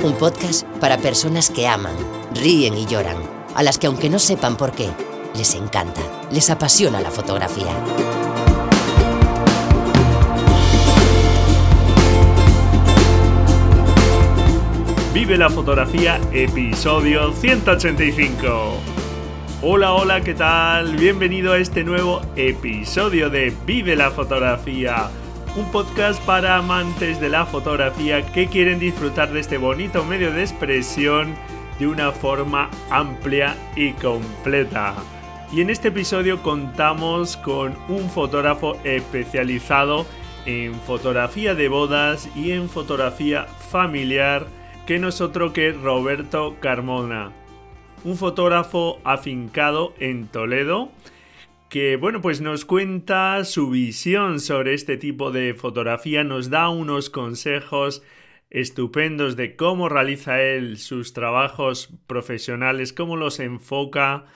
[0.00, 1.96] Un podcast para personas que aman,
[2.32, 3.16] ríen y lloran,
[3.56, 4.88] a las que aunque no sepan por qué,
[5.34, 7.66] les encanta, les apasiona la fotografía.
[15.12, 18.46] Vive la fotografía, episodio 185.
[19.62, 20.94] Hola, hola, ¿qué tal?
[20.94, 25.10] Bienvenido a este nuevo episodio de Vive la fotografía
[25.58, 30.42] un podcast para amantes de la fotografía que quieren disfrutar de este bonito medio de
[30.42, 31.34] expresión
[31.80, 34.94] de una forma amplia y completa.
[35.52, 40.06] Y en este episodio contamos con un fotógrafo especializado
[40.46, 44.46] en fotografía de bodas y en fotografía familiar,
[44.86, 47.32] que no es otro que Roberto Carmona,
[48.04, 50.90] un fotógrafo afincado en Toledo
[51.68, 57.10] que bueno, pues nos cuenta su visión sobre este tipo de fotografía, nos da unos
[57.10, 58.02] consejos
[58.50, 64.26] estupendos de cómo realiza él sus trabajos profesionales, cómo los enfoca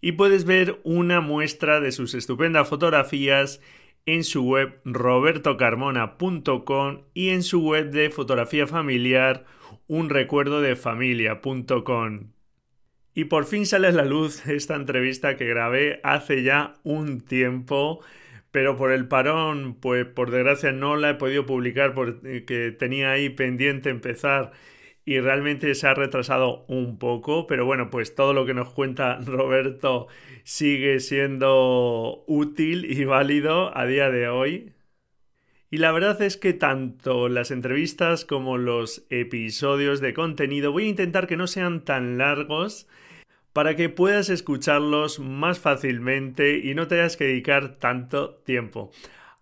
[0.00, 3.60] y puedes ver una muestra de sus estupendas fotografías
[4.04, 9.46] en su web robertocarmona.com y en su web de fotografía familiar
[9.86, 12.33] unrecuerdodefamilia.com.
[13.14, 18.00] Y por fin sale a la luz esta entrevista que grabé hace ya un tiempo,
[18.50, 23.28] pero por el parón, pues por desgracia no la he podido publicar porque tenía ahí
[23.30, 24.52] pendiente empezar
[25.04, 29.18] y realmente se ha retrasado un poco, pero bueno, pues todo lo que nos cuenta
[29.24, 30.08] Roberto
[30.42, 34.72] sigue siendo útil y válido a día de hoy.
[35.70, 40.90] Y la verdad es que tanto las entrevistas como los episodios de contenido voy a
[40.90, 42.88] intentar que no sean tan largos
[43.54, 48.90] para que puedas escucharlos más fácilmente y no tengas que dedicar tanto tiempo.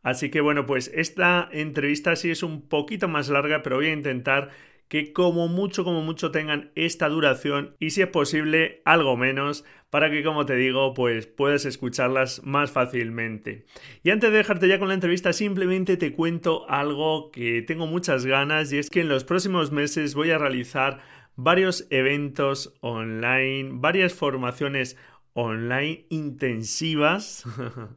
[0.03, 3.93] Así que bueno, pues esta entrevista sí es un poquito más larga, pero voy a
[3.93, 4.51] intentar
[4.89, 10.11] que como mucho, como mucho tengan esta duración y si es posible algo menos para
[10.11, 13.65] que como te digo pues puedas escucharlas más fácilmente.
[14.03, 18.27] Y antes de dejarte ya con la entrevista simplemente te cuento algo que tengo muchas
[18.27, 20.99] ganas y es que en los próximos meses voy a realizar
[21.37, 24.97] varios eventos online, varias formaciones
[25.35, 27.45] online intensivas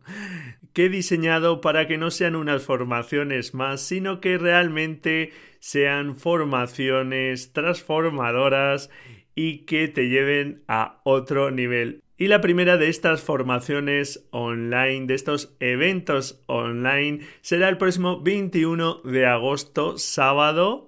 [0.73, 7.51] que he diseñado para que no sean unas formaciones más, sino que realmente sean formaciones
[7.51, 8.89] transformadoras
[9.35, 12.01] y que te lleven a otro nivel.
[12.17, 19.01] Y la primera de estas formaciones online, de estos eventos online, será el próximo 21
[19.03, 20.87] de agosto, sábado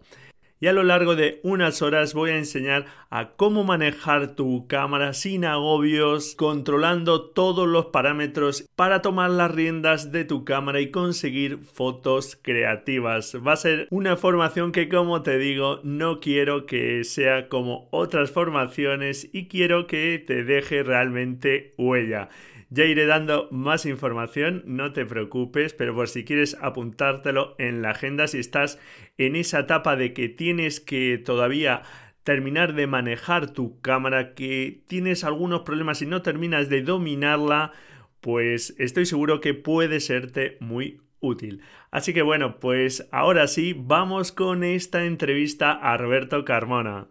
[0.59, 5.13] y a lo largo de unas horas voy a enseñar a cómo manejar tu cámara
[5.13, 11.59] sin agobios, controlando todos los parámetros para tomar las riendas de tu cámara y conseguir
[11.59, 13.35] fotos creativas.
[13.45, 18.31] Va a ser una formación que como te digo no quiero que sea como otras
[18.31, 22.29] formaciones y quiero que te deje realmente huella.
[22.69, 27.91] Ya iré dando más información, no te preocupes, pero por si quieres apuntártelo en la
[27.91, 28.77] agenda, si estás
[29.17, 31.83] en esa etapa de que tienes que todavía
[32.23, 37.71] terminar de manejar tu cámara, que tienes algunos problemas y no terminas de dominarla,
[38.19, 41.61] pues estoy seguro que puede serte muy útil.
[41.89, 47.07] Así que bueno, pues ahora sí, vamos con esta entrevista a Roberto Carmona.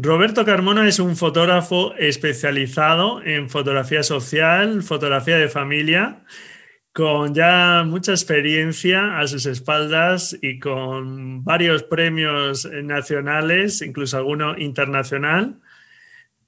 [0.00, 6.22] Roberto Carmona es un fotógrafo especializado en fotografía social, fotografía de familia,
[6.92, 15.58] con ya mucha experiencia a sus espaldas y con varios premios nacionales, incluso alguno internacional.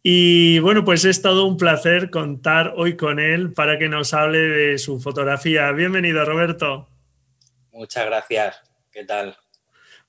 [0.01, 4.39] Y bueno, pues es todo un placer contar hoy con él para que nos hable
[4.39, 5.73] de su fotografía.
[5.73, 6.89] Bienvenido, Roberto.
[7.73, 8.63] Muchas gracias.
[8.93, 9.37] ¿Qué tal?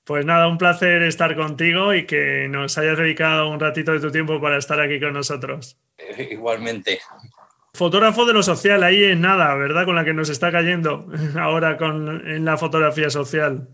[0.04, 4.10] Pues nada, un placer estar contigo y que nos hayas dedicado un ratito de tu
[4.10, 5.78] tiempo para estar aquí con nosotros.
[6.30, 7.00] Igualmente.
[7.74, 9.84] Fotógrafo de lo social, ahí en nada, ¿verdad?
[9.84, 11.06] Con la que nos está cayendo
[11.40, 13.68] ahora con, en la fotografía social.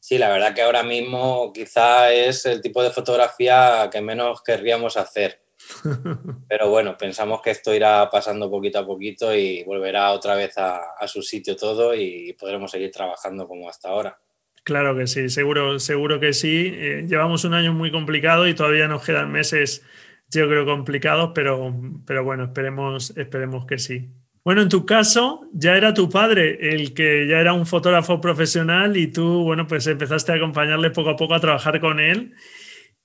[0.00, 4.96] Sí, la verdad que ahora mismo quizá es el tipo de fotografía que menos querríamos
[4.96, 5.42] hacer.
[6.48, 10.94] Pero bueno, pensamos que esto irá pasando poquito a poquito y volverá otra vez a,
[10.98, 14.18] a su sitio todo y podremos seguir trabajando como hasta ahora.
[14.64, 16.72] Claro que sí, seguro, seguro que sí.
[16.74, 19.84] Eh, llevamos un año muy complicado y todavía nos quedan meses,
[20.30, 21.74] yo creo, complicados, pero,
[22.06, 24.10] pero bueno, esperemos, esperemos que sí.
[24.44, 28.96] Bueno, en tu caso, ya era tu padre el que ya era un fotógrafo profesional
[28.96, 32.34] y tú, bueno, pues empezaste a acompañarle poco a poco a trabajar con él.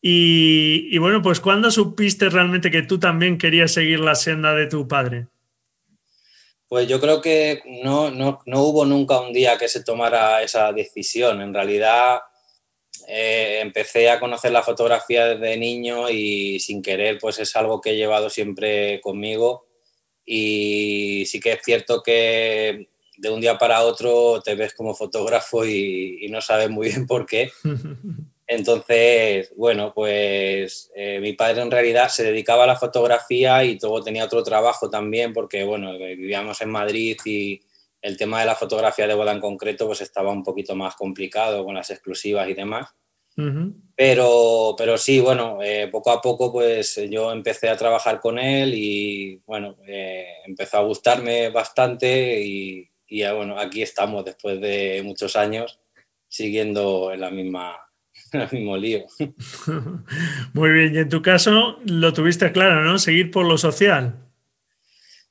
[0.02, 4.68] Y, y bueno, pues ¿cuándo supiste realmente que tú también querías seguir la senda de
[4.68, 5.28] tu padre?
[6.68, 8.08] Pues yo creo que no,
[8.46, 11.42] hubo nunca un día que se tomara esa decisión.
[11.42, 12.20] En realidad,
[13.08, 17.92] eh, empecé a conocer la fotografía desde niño y sin querer pues es algo que
[17.92, 19.68] he llevado siempre conmigo
[20.26, 25.66] y sí que es cierto que de un día para otro te ves como fotógrafo
[25.66, 27.50] y, no sabes muy bien por qué.
[28.50, 34.02] Entonces, bueno, pues eh, mi padre en realidad se dedicaba a la fotografía y luego
[34.02, 37.60] tenía otro trabajo también porque, bueno, vivíamos en Madrid y
[38.02, 41.66] el tema de la fotografía de boda en concreto pues estaba un poquito más complicado
[41.66, 42.88] con las exclusivas y demás.
[43.96, 48.74] pero, pero sí, bueno, eh, poco a poco pues yo empecé a trabajar con él
[48.74, 55.36] y bueno, eh, empezó a gustarme bastante y, y bueno, aquí estamos después de muchos
[55.36, 55.80] años
[56.30, 57.87] siguiendo en la misma
[58.34, 59.06] el mismo lío.
[60.54, 63.00] Muy bien, y en tu caso lo tuviste claro, ¿no?
[63.00, 64.16] Seguir por lo social.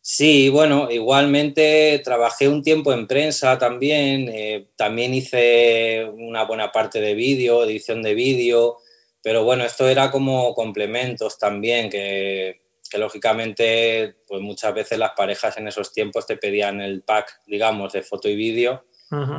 [0.01, 7.01] Sí, bueno, igualmente trabajé un tiempo en prensa también, eh, también hice una buena parte
[7.01, 8.77] de vídeo, edición de vídeo,
[9.21, 15.57] pero bueno, esto era como complementos también, que, que, lógicamente pues muchas veces las parejas
[15.57, 18.85] en esos tiempos te pedían el pack, digamos, de foto y vídeo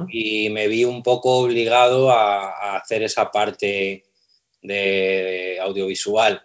[0.09, 4.05] y me vi un poco obligado a, hacer esa parte
[4.61, 6.41] de, audiovisual.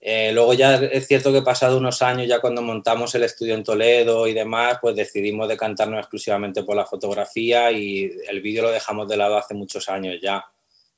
[0.00, 3.64] Eh, luego ya es cierto que pasado unos años, ya cuando montamos el estudio en
[3.64, 9.08] Toledo y demás, pues decidimos decantarnos exclusivamente por la fotografía y el vídeo lo dejamos
[9.08, 10.44] de lado hace muchos años ya.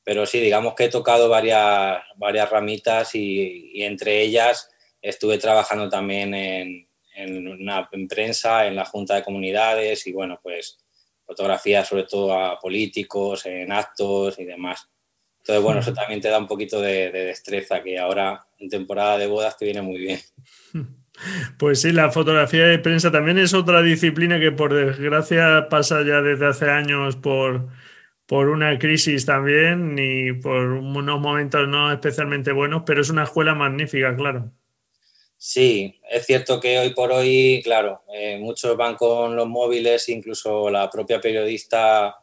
[0.02, 4.68] Pero sí, digamos que he tocado varias, varias ramitas y, entre ellas
[5.00, 10.40] estuve trabajando también en, en, una, en prensa, en la Junta de Comunidades y bueno,
[10.42, 10.78] pues
[11.26, 14.88] fotografía sobre todo a políticos, en actos y demás.
[15.40, 19.26] Entonces, bueno, eso también te da un poquito de, destreza, que ahora en temporada de
[19.26, 20.20] bodas te viene muy bien.
[21.58, 26.20] Pues sí, la fotografía de prensa también es otra disciplina que por desgracia pasa ya
[26.20, 27.69] desde hace años por,
[28.26, 33.55] por una crisis también y por unos momentos no especialmente buenos, pero es una escuela
[33.55, 34.52] magnífica, claro.
[35.38, 40.70] Sí, es cierto que hoy por hoy, claro, eh, muchos van con los móviles, incluso
[40.70, 42.16] la propia periodista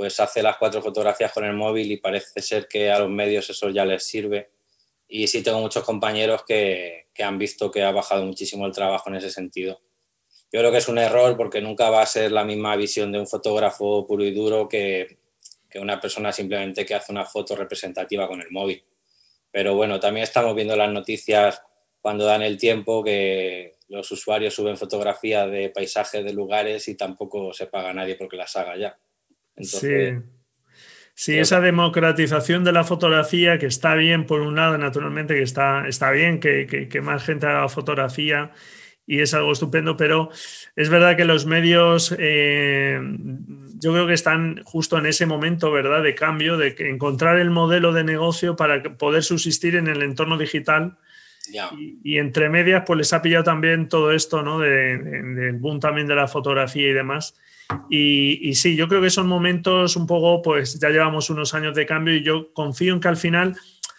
[0.00, 3.50] pues hace las cuatro fotografías con el móvil y parece ser que a los medios
[3.50, 4.50] eso ya les sirve.
[5.06, 9.16] Y sí tengo muchos compañeros que, han visto que ha bajado muchísimo el trabajo en
[9.16, 9.82] ese sentido.
[10.50, 13.18] Yo creo que es un error porque nunca va a ser la misma visión de
[13.18, 15.18] un fotógrafo puro y duro que,
[15.68, 18.82] que una persona simplemente que hace una foto representativa con el móvil.
[19.50, 21.62] Pero bueno, también estamos viendo las noticias
[22.00, 27.52] cuando dan el tiempo que los usuarios suben fotografías de paisajes, de lugares y tampoco
[27.52, 28.98] se paga a nadie porque las haga ya.
[29.58, 30.14] sí.
[31.20, 35.86] Sí, esa democratización de la fotografía que está bien, por un lado, naturalmente, que está,
[35.86, 38.52] está bien que, que, más gente haga fotografía
[39.06, 40.30] y es algo estupendo, pero
[40.76, 42.98] es verdad que los medios, eh,
[43.78, 47.92] yo creo que están justo en ese momento, ¿verdad?, de cambio, de encontrar el modelo
[47.92, 50.96] de negocio para poder subsistir en el entorno digital
[52.02, 54.58] y, entre medias, pues les ha pillado también todo esto, ¿no?
[54.58, 57.34] del boom también de la fotografía y demás.
[57.88, 61.86] Y, sí, yo creo que son momentos un poco, pues ya llevamos unos años de
[61.86, 63.56] cambio y yo confío en que al final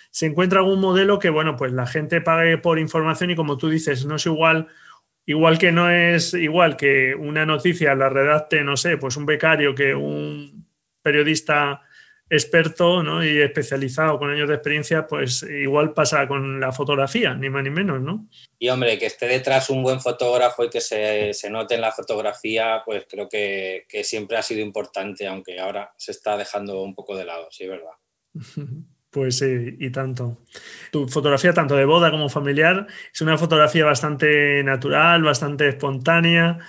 [0.10, 3.70] se encuentra algún modelo que, bueno, pues la gente pague por información y como tú
[3.70, 4.68] dices, no es igual,
[5.26, 9.74] igual que no es igual que una noticia la redacte, no sé, pues un becario
[9.74, 10.66] que un
[11.02, 11.82] periodista
[12.32, 13.24] experto ¿no?
[13.24, 17.70] y especializado con años de experiencia, pues igual pasa con la fotografía, ni más ni
[17.70, 18.30] menos, ¿no?
[18.58, 21.92] Y hombre, que esté detrás un buen fotógrafo y que se, se note en la
[21.92, 26.96] fotografía, pues creo que, que, siempre ha sido importante, aunque ahora se está dejando un
[26.96, 27.92] poco de lado, sí, ¿verdad?
[29.12, 30.38] Pues sí, y tanto.
[30.90, 36.60] Tu fotografía, tanto de boda como familiar, es una fotografía bastante natural, bastante espontánea.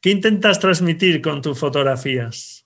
[0.00, 2.61] ¿Qué intentas transmitir con tus fotografías?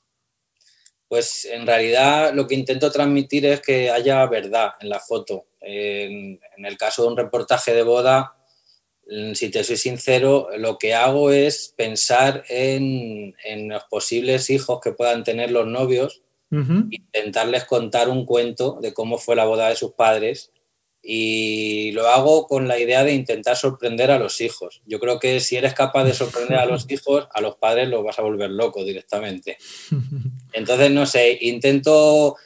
[1.09, 5.47] Pues en realidad lo que intento transmitir es que haya verdad en la foto.
[5.61, 8.37] En, el caso de un reportaje de boda,
[9.09, 13.35] mm, si te soy sincero, lo que hago es pensar en,
[13.69, 19.35] los posibles hijos que puedan tener los novios, intentarles contar un cuento de cómo fue
[19.35, 20.53] la boda de sus padres
[21.09, 24.83] y lo hago con la idea de intentar sorprender a los hijos.
[24.87, 28.03] Yo creo que si eres capaz de sorprender a los hijos, a los padres los
[28.03, 29.57] vas a volver locos directamente.
[30.53, 32.37] Entonces, no sé, intento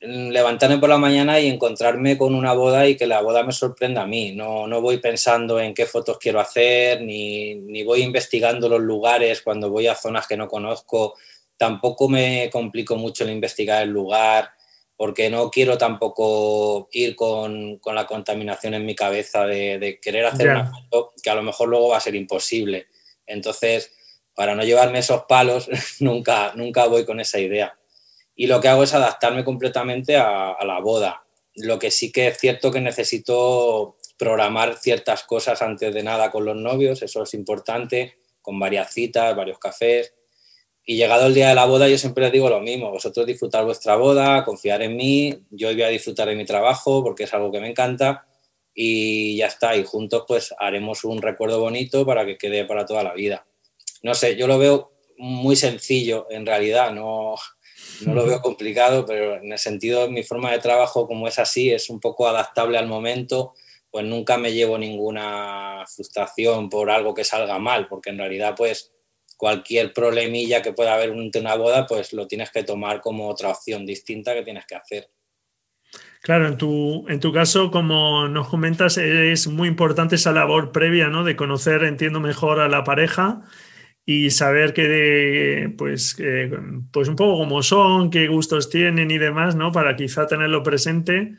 [0.00, 4.02] levantarme por la mañana y encontrarme con una boda y que la boda me sorprenda
[4.02, 4.32] a mí.
[4.32, 9.40] No, no voy pensando en qué fotos quiero hacer, ni, ni voy investigando los lugares
[9.40, 11.14] cuando voy a zonas que no conozco.
[11.56, 14.50] Tampoco me complico mucho en investigar el lugar
[14.98, 20.72] porque no quiero tampoco ir con, la contaminación en mi cabeza de, querer hacer una
[20.72, 22.88] foto que a lo mejor luego va a ser imposible.
[23.24, 23.92] Entonces,
[24.34, 27.78] para no llevarme esos palos, nunca, nunca voy con esa idea.
[28.34, 31.22] y lo que hago es adaptarme completamente a, la boda.
[31.54, 36.44] Lo que sí que es cierto que necesito programar ciertas cosas antes de nada con
[36.44, 40.12] los novios, eso es importante, con varias citas, varios cafés.
[40.90, 43.62] Y llegado el día de la boda, yo siempre les digo lo mismo, vosotros disfrutar
[43.62, 47.52] vuestra boda, confiar en mí, yo voy a disfrutar de mi trabajo porque es algo
[47.52, 48.26] que me encanta
[48.72, 53.02] y ya está, y juntos pues haremos un recuerdo bonito para que quede para toda
[53.02, 53.46] la vida.
[54.02, 57.34] No sé, yo lo veo muy sencillo en realidad, no,
[58.06, 61.70] no lo veo complicado, pero en el sentido, mi forma de trabajo como es así,
[61.70, 63.52] es un poco adaptable al momento,
[63.90, 68.94] pues nunca me llevo ninguna frustración por algo que salga mal, porque en realidad pues
[69.38, 73.48] cualquier problemilla que pueda haber en una boda, pues lo tienes que tomar como otra
[73.50, 75.08] opción distinta que tienes que hacer.
[76.20, 81.08] Claro, en tu, en tu caso, como nos comentas, es muy importante esa labor previa,
[81.08, 81.22] ¿no?
[81.22, 83.42] De conocer, entiendo mejor a la pareja
[84.04, 86.16] y saber que, pues,
[86.92, 89.70] pues un poco cómo son, qué gustos tienen y demás, ¿no?
[89.70, 91.36] Para quizá tenerlo presente.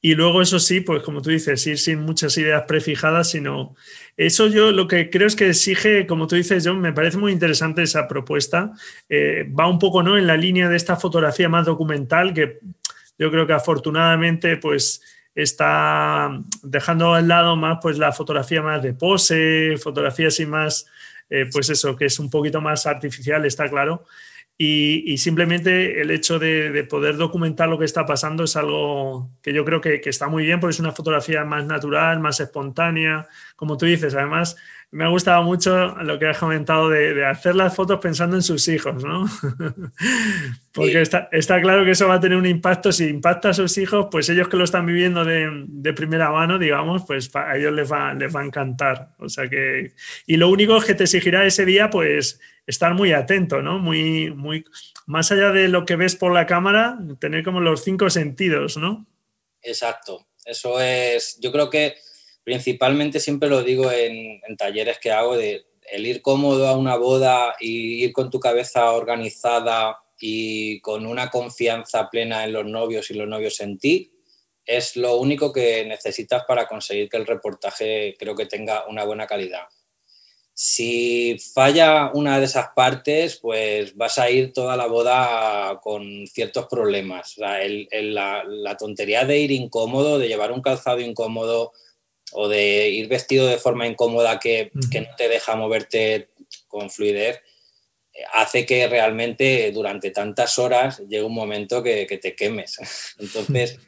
[0.00, 3.74] Y luego, eso sí, pues como tú dices, ir sin muchas ideas prefijadas, sino
[4.16, 7.32] eso yo lo que creo es que exige, como tú dices, John, me parece muy
[7.32, 8.72] interesante esa propuesta.
[9.08, 10.16] Eh, va un poco, ¿no?
[10.16, 12.60] En la línea de esta fotografía más documental, que
[13.18, 15.02] yo creo que afortunadamente, pues
[15.34, 16.30] está
[16.62, 20.86] dejando al lado más pues la fotografía más de pose, fotografía así más
[21.30, 24.04] eh, pues eso, que es un poquito más artificial, está claro.
[24.60, 29.64] Y, simplemente el hecho de, poder documentar lo que está pasando es algo que yo
[29.64, 33.76] creo que, que, está muy bien, porque es una fotografía más natural, más espontánea, como
[33.76, 34.16] tú dices.
[34.16, 34.56] Además,
[34.90, 38.66] me ha gustado mucho lo que has comentado de, hacer las fotos pensando en sus
[38.68, 39.26] hijos, ¿no?
[40.72, 42.90] Porque está, claro que eso va a tener un impacto.
[42.90, 47.04] Si impacta a sus hijos, pues ellos que lo están viviendo de, primera mano, digamos,
[47.06, 49.10] pues a ellos les va, les va a encantar.
[49.18, 49.92] O sea que.
[50.26, 53.78] Y lo único que te exigirá ese día, pues estar muy atento, ¿no?
[53.78, 54.64] Muy, muy.
[55.06, 59.06] Más allá de lo que ves por la cámara, tener como los cinco sentidos, ¿no?
[59.62, 60.26] Exacto.
[60.44, 61.38] Eso es.
[61.40, 61.96] Yo creo que
[62.44, 67.56] principalmente siempre lo digo en, talleres que hago, de el ir cómodo a una boda
[67.58, 73.14] y ir con tu cabeza organizada y con una confianza plena en los novios y
[73.14, 74.12] los novios en ti,
[74.66, 79.26] es lo único que necesitas para conseguir que el reportaje creo que tenga una buena
[79.26, 79.62] calidad.
[80.60, 86.66] Si falla una de esas partes, pues vas a ir toda la boda con ciertos
[86.66, 87.36] problemas.
[87.38, 91.72] la, la, tontería de ir incómodo, de llevar un calzado incómodo,
[92.32, 96.30] o de ir vestido de forma incómoda que, no te deja moverte
[96.66, 97.36] con fluidez,
[98.12, 102.78] eh, hace que realmente durante tantas horas llegue un momento que, te quemes.
[103.20, 103.78] Entonces,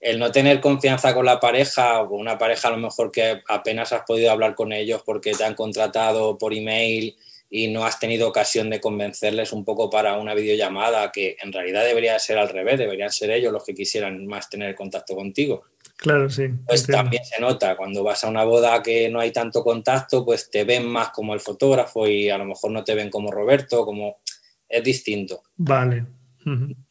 [0.00, 3.42] el no tener confianza con la pareja o con una pareja a lo mejor que
[3.46, 7.16] apenas has podido hablar con ellos porque te han contratado por email
[7.50, 11.84] y no has tenido ocasión de convencerles un poco para una videollamada, que en realidad
[11.84, 15.64] debería ser al revés, deberían ser ellos los que quisieran más tener contacto contigo.
[15.96, 16.44] Claro, sí.
[16.64, 20.48] Pues también se nota, cuando vas a una boda que no hay tanto contacto, pues
[20.48, 23.84] te ven más como el fotógrafo y a lo mejor no te ven como Roberto,
[23.84, 24.20] como
[24.68, 25.42] es distinto.
[25.56, 26.06] Vale.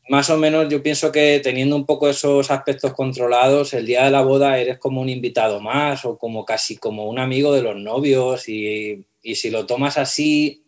[0.09, 4.09] Más o menos yo pienso que teniendo un poco esos aspectos controlados, el día de
[4.09, 7.75] la boda eres como un invitado más o como casi como un amigo de los
[7.75, 10.63] novios y, y si lo tomas así,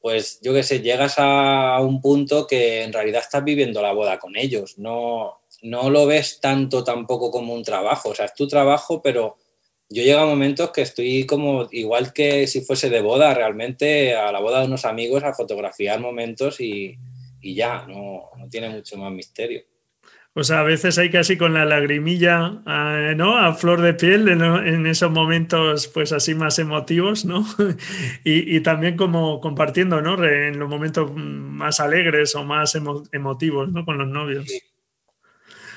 [0.00, 4.18] pues yo qué sé, llegas a un punto que en realidad estás viviendo la boda
[4.18, 8.48] con ellos, no, no lo ves tanto tampoco como un trabajo, o sea, es tu
[8.48, 9.36] trabajo, pero
[9.90, 14.32] yo llego a momentos que estoy como igual que si fuese de boda, realmente a
[14.32, 16.96] la boda de unos amigos a fotografiar momentos y,
[17.42, 19.62] ya, no, tiene mucho más misterio.
[20.38, 22.62] O sea, a veces hay casi con la lagrimilla,
[23.16, 23.38] ¿no?
[23.38, 27.46] A flor de piel en, esos momentos, pues así más emotivos, ¿no?
[28.24, 30.22] y, también como compartiendo, ¿no?
[30.22, 32.76] En los momentos más alegres o más
[33.12, 33.86] emotivos, ¿no?
[33.86, 34.46] Con los novios.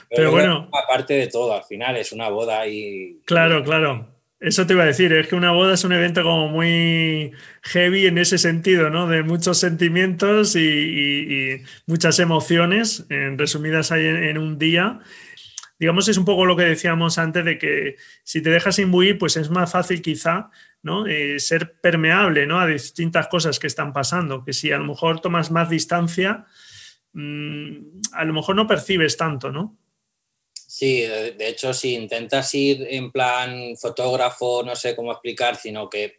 [0.09, 0.69] Pero, bueno.
[0.73, 3.21] Aparte de todo, al final es una boda y.
[3.25, 4.18] Claro, claro.
[4.39, 7.31] Eso te iba a decir, es que una boda es un evento como muy
[7.63, 9.05] heavy en ese sentido, ¿no?
[9.05, 14.99] De muchos sentimientos y, muchas emociones resumidas ahí en, un día.
[15.77, 19.35] Digamos, es un poco lo que decíamos antes de que si te dejas imbuir, pues
[19.35, 20.51] es más fácil quizá,
[20.83, 21.05] ¿no?
[21.05, 22.59] Eh, ser permeable, ¿no?
[22.61, 26.45] A distintas cosas que están pasando, que si a lo mejor tomas más distancia,
[27.11, 29.77] mm, a lo mejor no percibes tanto, ¿no?
[30.71, 36.17] Sí, de hecho, si intentas ir en plan fotógrafo, no sé cómo explicar, sino que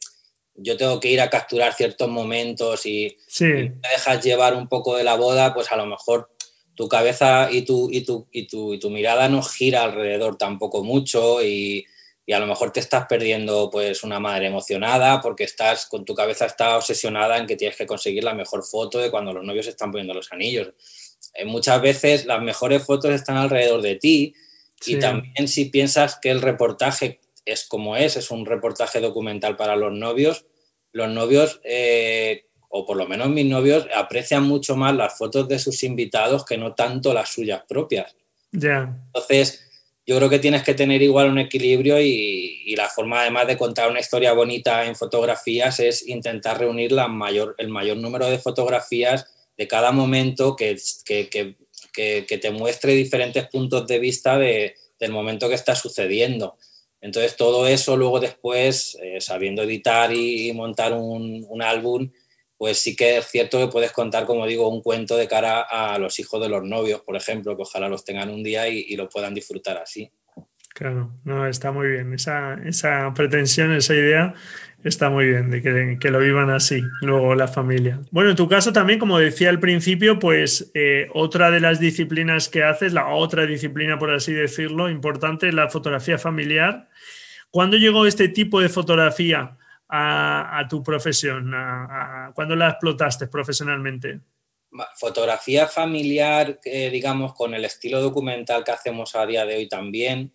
[0.57, 5.05] yo tengo que ir a capturar ciertos momentos y, te dejas llevar un poco de
[5.05, 6.35] la boda, pues a lo mejor
[6.75, 10.83] tu cabeza y tu, y tu, y tu, y tu mirada no gira alrededor tampoco
[10.83, 11.87] mucho y,
[12.27, 16.13] y, a lo mejor te estás perdiendo pues una madre emocionada porque estás con tu
[16.17, 19.69] cabeza está obsesionada en que tienes que conseguir la mejor foto de cuando los novios
[19.69, 20.73] están poniendo los anillos
[21.47, 24.35] muchas veces las mejores fotos están alrededor de ti
[24.87, 29.77] y también si piensas que el reportaje es como es, es un reportaje documental para
[29.77, 30.47] los novios,
[30.93, 35.59] los novios, eh, o por lo menos mis novios, aprecian mucho más las fotos de
[35.59, 38.15] sus invitados que no tanto las suyas propias.
[38.53, 38.97] Ya.
[39.07, 39.67] Entonces,
[40.07, 43.91] yo creo que tienes que tener igual un equilibrio y, la forma además de contar
[43.91, 49.27] una historia bonita en fotografías es intentar reunir la mayor, el mayor número de fotografías
[49.61, 55.55] de cada momento que, que, te muestre diferentes puntos de vista de, del momento que
[55.55, 56.57] está sucediendo.
[57.03, 62.11] Entonces todo eso luego después, eh, sabiendo editar y, montar un, un, álbum,
[62.57, 65.99] pues sí que es cierto que puedes contar, como digo, un cuento de cara a
[65.99, 69.11] los hijos de los novios, por ejemplo, que ojalá los tengan un día y, lo
[69.11, 70.11] puedan disfrutar así.
[70.75, 72.15] Claro, no, está muy bien.
[72.15, 74.35] Esa, esa pretensión, esa idea
[74.83, 75.61] Está muy bien de
[75.99, 78.01] que, lo vivan así, luego la familia.
[78.11, 82.49] Bueno, en tu caso también, como decía al principio, pues eh, otra de las disciplinas
[82.49, 86.89] que haces, la otra disciplina, por así decirlo, importante, es la fotografía familiar.
[87.51, 89.55] ¿Cuándo llegó este tipo de fotografía
[89.87, 91.53] a, tu profesión?
[92.35, 94.21] ¿Cuándo la explotaste profesionalmente?
[94.97, 100.33] Fotografía familiar, eh, digamos, con el estilo documental que hacemos a día de hoy también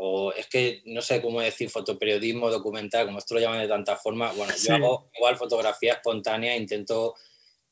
[0.00, 4.00] o es que no sé cómo decir fotoperiodismo documental, como esto lo llaman de tantas
[4.00, 4.36] formas.
[4.36, 7.16] Bueno, yo hago igual fotografía espontánea, intento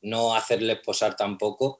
[0.02, 1.78] no hacerles posar tampoco.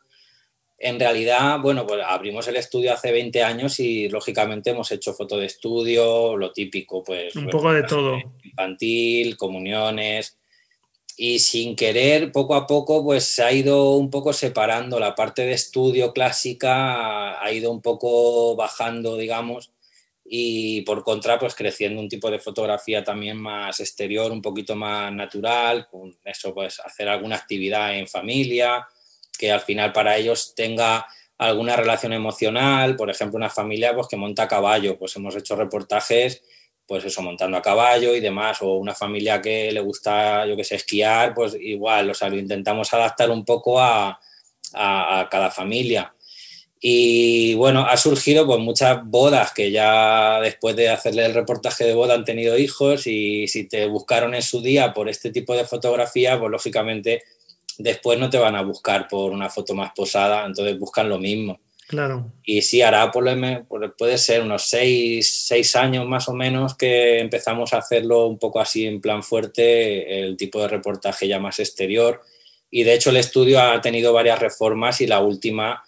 [0.79, 5.37] En realidad, bueno, pues abrimos el estudio hace 20 años y lógicamente hemos hecho foto
[5.37, 7.35] de estudio, lo típico, pues.
[7.35, 8.17] Un poco de todo.
[8.45, 10.39] Infantil, comuniones.
[11.17, 15.01] Y sin querer, poco a poco, pues se ha ido un poco separando.
[15.01, 19.73] La parte de estudio clásica ha ido un poco bajando, digamos
[20.29, 25.13] y por contra, pues creciendo un tipo de fotografía también más exterior, un poquito más
[25.13, 28.87] natural, con eso pues hacer alguna actividad en familia,
[29.39, 31.07] que al final para ellos tenga
[31.39, 35.55] alguna relación emocional, por ejemplo, una familia pues que monta a caballo, pues hemos hecho
[35.55, 36.43] reportajes
[36.87, 40.63] pues eso, montando a caballo y demás, o una familia que le gusta, yo que
[40.63, 44.21] sé, esquiar, pues igual, o sea, lo intentamos adaptar un poco a,
[44.73, 46.16] a cada familia
[46.81, 51.95] y bueno, ha surgido pues muchas bodas que ya después de hacerle el reportaje de
[51.95, 55.65] boda han tenido hijos y si te buscaron en su día por este tipo de
[55.65, 57.23] fotografía, pues lógicamente
[57.79, 61.61] después no te van a buscar por una foto más posada, entonces buscan lo mismo.
[61.89, 62.33] Claro.
[62.45, 63.25] Y sí, hará por
[63.97, 68.61] puede ser unos seis, seis, años más o menos que empezamos a hacerlo un poco
[68.61, 72.23] así en plan fuerte, el tipo de reportaje ya más exterior.
[72.71, 75.86] Y de hecho el estudio ha tenido varias reformas y la última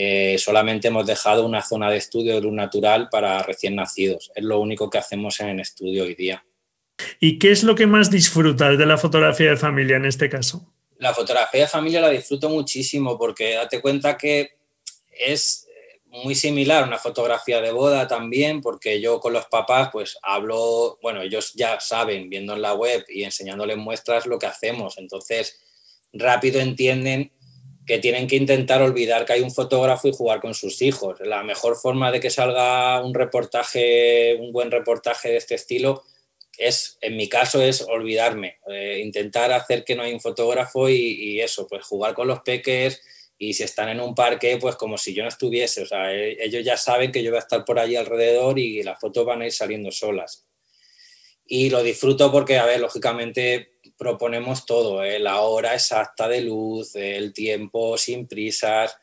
[0.00, 4.30] eh, solamente hemos dejado una zona de estudio de luz natural para recién nacidos.
[4.32, 6.46] Es lo único que hacemos en el estudio hoy día.
[7.18, 10.72] ¿Y qué es lo que más disfrutas de la fotografía de familia en este caso?
[10.98, 14.50] La fotografía de familia la disfruto muchísimo porque date cuenta que
[15.10, 15.66] es
[16.06, 21.00] muy similar a una fotografía de boda también, porque yo con los papás pues hablo,
[21.02, 25.58] bueno, ellos ya saben viendo en la web y enseñándoles muestras lo que hacemos, entonces
[26.12, 27.32] rápido entienden
[27.88, 31.18] que tienen que intentar olvidar que hay un fotógrafo y jugar con sus hijos.
[31.20, 36.04] La mejor forma de que salga un reportaje, un buen reportaje de este estilo,
[36.58, 41.40] es, en mi caso, es olvidarme, eh, intentar hacer que no hay un fotógrafo y,
[41.40, 43.00] eso, pues jugar con los peques
[43.38, 45.82] y si están en un parque, pues como si yo no estuviese.
[45.82, 48.82] O sea, e, ellos ya saben que yo voy a estar por allí alrededor y
[48.82, 50.46] las fotos van a ir saliendo solas.
[51.46, 55.18] Y lo disfruto porque, a ver, lógicamente proponemos todo, ¿eh?
[55.18, 58.96] la hora exacta de luz, el tiempo sin prisas.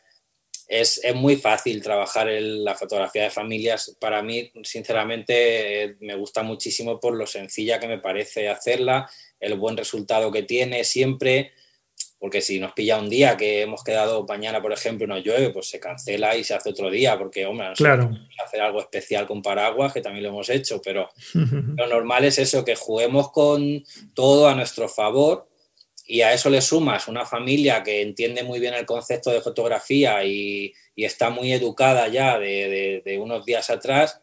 [0.68, 3.96] Es, muy fácil trabajar en la fotografía de familias.
[4.00, 9.08] Para mí, sinceramente, me gusta muchísimo por lo sencilla que me parece hacerla,
[9.40, 11.52] el buen resultado que tiene siempre
[12.26, 15.52] porque si nos pilla un día que hemos quedado mañana, por ejemplo, y no llueve,
[15.52, 18.10] pues se cancela y se hace otro día, porque, hombre, claro.
[18.44, 22.66] hacer algo especial con paraguas, que también lo hemos hecho, pero lo normal es eso,
[22.66, 23.86] que juguemos con
[24.16, 25.48] todo a nuestro favor
[26.08, 30.24] y a eso le sumas una familia que entiende muy bien el concepto de fotografía
[30.24, 34.20] y, está muy educada ya de, de unos días atrás,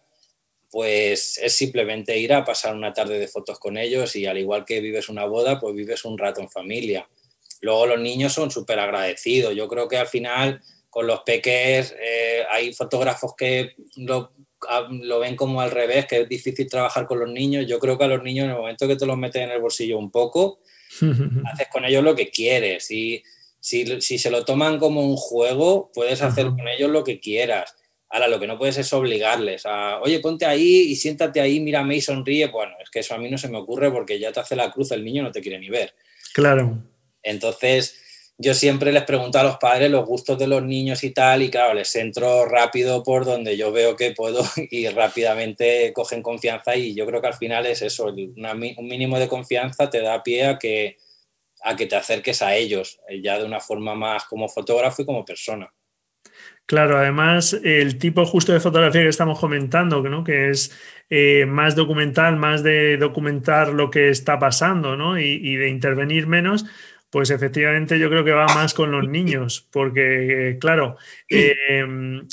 [0.73, 4.65] pues es simplemente ir a pasar una tarde de fotos con ellos y al igual
[4.65, 7.09] que vives una boda, pues vives un rato en familia.
[7.63, 9.55] Luego los niños son súper agradecidos.
[9.55, 14.33] Yo creo que al final con los peques eh, hay fotógrafos que lo,
[15.21, 17.65] ven como al revés, que es difícil trabajar con los niños.
[17.67, 19.61] Yo creo que a los niños en el momento que te los metes en el
[19.61, 20.59] bolsillo un poco,
[21.01, 22.91] haces con ellos lo que quieres.
[22.91, 23.23] Y
[23.61, 27.77] si, si, se lo toman como un juego, puedes hacer con ellos lo que quieras.
[28.11, 31.95] Ahora, lo que no puedes es obligarles a, oye, ponte ahí y siéntate ahí, mírame
[31.97, 32.49] y sonríe.
[32.49, 34.71] Bueno, es que eso a mí no se me ocurre porque ya te hace la
[34.73, 35.95] cruz el niño, no te quiere ni ver.
[36.35, 36.92] Claro.
[37.23, 38.03] Entonces,
[38.39, 41.51] yo siempre les pregunto a los padres los gustos de los niños y tal, y
[41.51, 46.95] claro, les entro rápido por donde yo veo que puedo y rápidamente cogen confianza y
[46.95, 50.59] yo creo que al final es eso, un mínimo de confianza te da pie a
[50.59, 50.97] que,
[51.63, 55.07] a que te acerques a ellos, eh, ya de una forma más como fotógrafo y
[55.07, 55.73] como persona.
[56.65, 60.25] Claro, además el tipo justo de fotografía que estamos comentando, ¿no?
[60.25, 60.73] que es
[61.11, 65.19] eh, más documental, más de documentar lo que está pasando ¿no?
[65.19, 66.65] y de intervenir menos,
[67.13, 70.97] pues efectivamente yo creo que va más con los niños, porque claro,
[71.29, 72.27] em,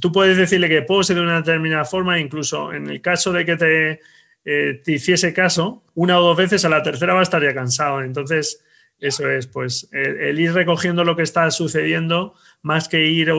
[0.00, 3.56] tú puedes decirle que pose de una determinada forma, incluso en el caso de que
[3.56, 4.00] te,
[4.44, 7.54] eh, te hiciese caso, una o dos veces, a la tercera va a estar ya
[7.54, 8.02] cansado.
[8.02, 8.64] Entonces,
[8.98, 13.30] eso es, pues el, ir recogiendo lo que está sucediendo, más que ir,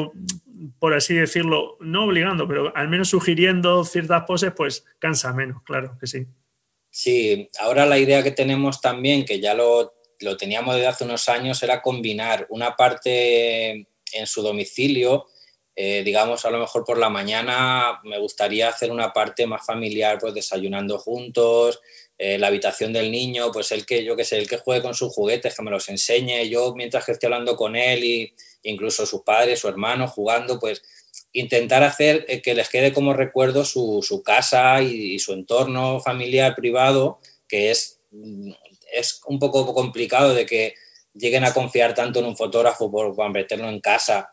[0.80, 5.98] por así decirlo, no obligando, pero al menos sugiriendo ciertas poses, pues cansa menos, claro
[6.00, 6.28] que sí.
[6.90, 11.30] Sí, ahora la idea que tenemos también, que ya lo lo teníamos desde hace unos
[11.30, 15.28] años, era combinar una parte en su domicilio,
[15.80, 20.18] eh, digamos, a lo mejor por la mañana me gustaría hacer una parte más familiar,
[20.20, 21.80] pues desayunando juntos,
[22.18, 24.96] eh, la habitación del niño, pues el que, yo que sé, el que juegue con
[24.96, 29.06] sus juguetes, que me los enseñe, yo mientras que estoy hablando con él y incluso
[29.06, 30.82] sus padres, su hermano, jugando, pues
[31.32, 37.20] intentar hacer eh, que les quede como recuerdo su, casa y, su entorno familiar privado,
[37.48, 38.52] que es mm,
[38.98, 40.74] es un poco complicado de que
[41.14, 44.32] lleguen a confiar tanto en un fotógrafo por, meterlo en casa,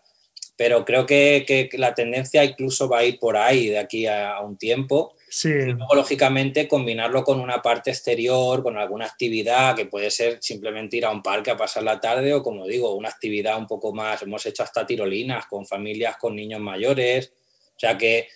[0.57, 4.57] pero creo que, la tendencia incluso va a ir por ahí de aquí a, un
[4.57, 5.15] tiempo.
[5.29, 5.49] Sí.
[5.49, 10.97] Y luego, lógicamente, combinarlo con una parte exterior, con alguna actividad que puede ser simplemente
[10.97, 13.93] ir a un parque a pasar la tarde o, como digo, una actividad un poco
[13.93, 14.23] más.
[14.23, 17.33] Hemos hecho hasta tirolinas con familias con niños mayores.
[17.77, 18.29] O sea que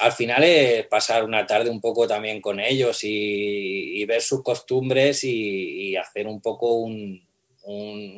[0.00, 5.22] al final es pasar una tarde un poco también con ellos y, ver sus costumbres
[5.24, 7.28] y, hacer un poco un,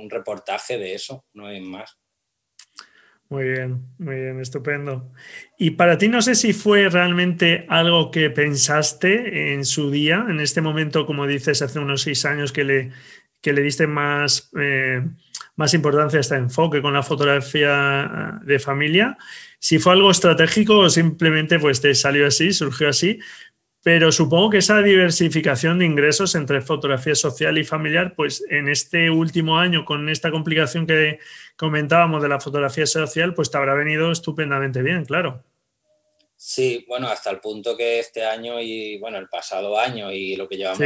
[0.08, 1.98] reportaje de eso, no es más.
[3.28, 5.10] Muy bien, muy bien, estupendo.
[5.58, 10.40] Y para ti no sé si fue realmente algo que pensaste en su día, en
[10.40, 12.92] este momento, como dices, hace unos seis años que le,
[13.40, 15.02] que le diste más, eh,
[15.56, 19.16] más importancia a este enfoque con la fotografía de familia
[19.64, 23.18] si fue algo estratégico o simplemente pues te salió así, surgió así,
[23.82, 29.08] pero supongo que esa diversificación de ingresos entre fotografía social y familiar, pues en este
[29.08, 31.18] último año, con esta complicación que
[31.56, 35.42] comentábamos de la fotografía social, pues te habrá venido estupendamente bien, claro.
[36.36, 40.46] Sí, bueno, hasta el punto que este año y bueno, el pasado año y lo
[40.46, 40.82] que llevamos,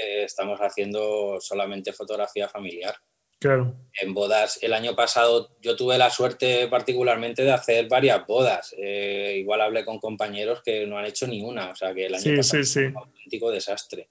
[0.00, 2.94] estamos haciendo solamente fotografía familiar.
[4.00, 8.74] En bodas, el año pasado yo tuve la suerte particularmente de hacer varias bodas.
[8.78, 12.14] Eh, igual hablé con compañeros que no han hecho ni una, o sea que el
[12.14, 14.08] año pasado fue un auténtico desastre.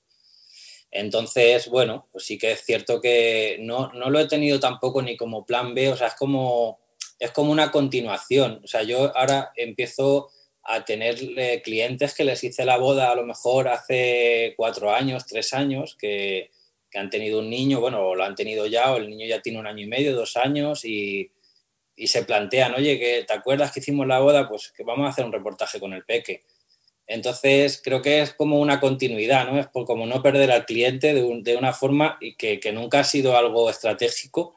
[0.91, 5.17] Entonces, bueno, pues sí que es cierto que no, no, lo he tenido tampoco ni
[5.17, 6.79] como plan B, o sea, es como,
[7.17, 8.61] es como una continuación.
[8.63, 10.29] O sea, yo ahora empiezo
[10.61, 11.17] a tener
[11.63, 16.51] clientes que les hice la boda a lo mejor hace cuatro años, tres años, que,
[16.93, 19.57] que han tenido un niño, bueno, lo han tenido ya, o el niño ya tiene
[19.57, 21.31] un año y medio, dos años, y,
[21.97, 24.47] se plantean, oye, que ¿te acuerdas que hicimos la boda?
[24.47, 26.43] Pues que vamos a hacer un reportaje con el peque.
[27.07, 29.59] Entonces, creo que es como una continuidad, ¿no?
[29.59, 33.35] Es por como no perder al cliente de, una forma y que, nunca ha sido
[33.37, 34.55] algo estratégico,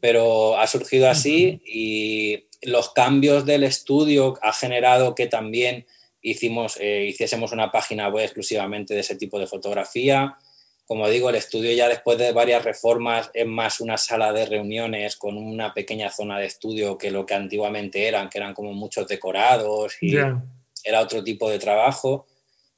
[0.00, 5.86] pero ha surgido así y los cambios del estudio ha generado que también
[6.22, 10.38] hicimos, eh, hiciésemos una página web exclusivamente de ese tipo de fotografía
[10.86, 15.16] como digo, el estudio ya después de varias reformas es más una sala de reuniones
[15.16, 19.08] con una pequeña zona de estudio que lo que antiguamente eran, que eran como muchos
[19.08, 22.26] decorados y era otro tipo de trabajo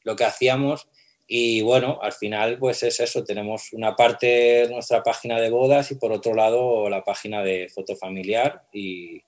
[0.04, 0.88] lo que hacíamos.
[1.26, 5.96] Y bueno, al final pues es eso, tenemos una parte nuestra página de bodas y
[5.96, 9.20] por otro lado la página de foto familiar y,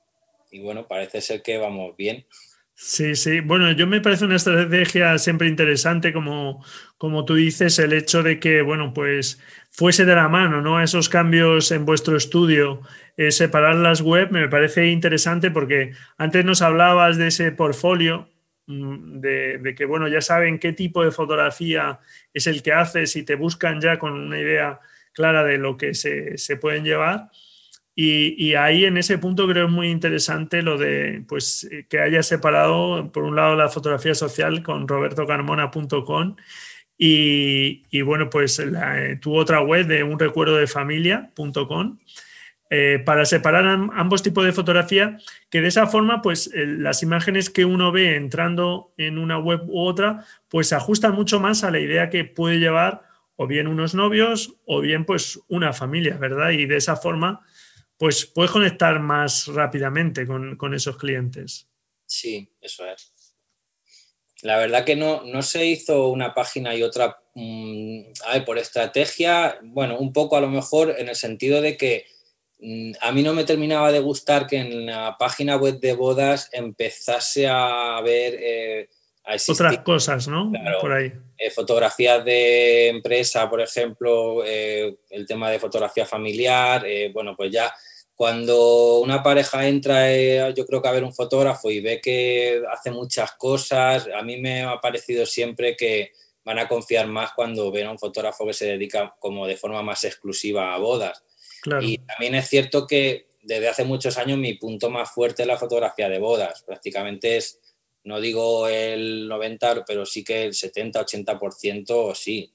[0.53, 2.25] y bueno, parece ser que vamos bien.
[2.81, 3.41] Sí, sí.
[3.41, 6.65] Bueno, yo me parece una estrategia siempre interesante, como,
[6.97, 10.81] como tú dices, el hecho de que, bueno, pues fuese de la mano, ¿no?
[10.81, 12.81] Esos cambios en vuestro estudio,
[13.17, 18.29] eh, separar las web, me parece interesante porque antes nos hablabas de ese portfolio,
[18.67, 21.99] mm, de, de, que, bueno, ya saben qué tipo de fotografía
[22.33, 24.79] es el que haces y te buscan ya con una idea
[25.13, 27.29] clara de lo que se, se pueden llevar.
[28.01, 33.11] Y, ahí en ese punto creo es muy interesante lo de pues, que haya separado,
[33.11, 36.37] por un lado, la fotografía social con robertocarmona.com
[36.97, 41.99] y, y, bueno, pues la, tu otra web de un recuerdo de familia.com
[42.71, 45.19] eh, para separar ambos tipos de fotografía,
[45.51, 49.81] que de esa forma, pues las imágenes que uno ve entrando en una web u
[49.81, 53.03] otra, pues se ajustan mucho más a la idea que puede llevar
[53.35, 56.51] o bien unos novios o bien pues una familia, ¿verdad?
[56.51, 57.41] Y de esa forma
[57.99, 61.69] pues puedes conectar más rápidamente con, esos clientes.
[62.07, 63.13] Sí, eso es.
[64.43, 68.03] La verdad que no, no se hizo una página y otra mm,
[68.47, 72.07] por estrategia, bueno, un poco a lo mejor en el sentido de que
[72.61, 76.51] mm, a mí no me terminaba de gustar que en la página web de bodas
[76.53, 78.89] empezase a ver eh,
[79.49, 80.53] otras cosas, ¿no?
[80.81, 81.13] por ahí.
[81.37, 87.75] Eh, fotografías de empresa, por ejemplo, eh, el tema de fotografía familiar, bueno, pues ya
[88.19, 92.91] cuando una pareja entra, yo creo que a ver un fotógrafo y ve que hace
[92.91, 96.11] muchas cosas, a mí me ha parecido siempre que
[96.45, 99.85] van a confiar más cuando ven a un fotógrafo que se dedica como de forma
[99.85, 101.23] más exclusiva a bodas.
[101.81, 105.57] Y también es cierto que desde hace muchos años mi punto más fuerte es la
[105.57, 106.65] fotografía de bodas.
[106.67, 107.61] Prácticamente es
[108.03, 112.53] no digo el 90, pero sí que el 70-80% sí.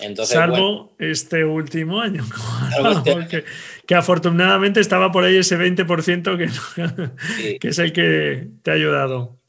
[0.00, 2.24] Entonces, Salvo este último año,
[3.06, 3.44] este
[3.86, 9.40] que afortunadamente estaba por ahí ese 20% que, que es el que te ha ayudado.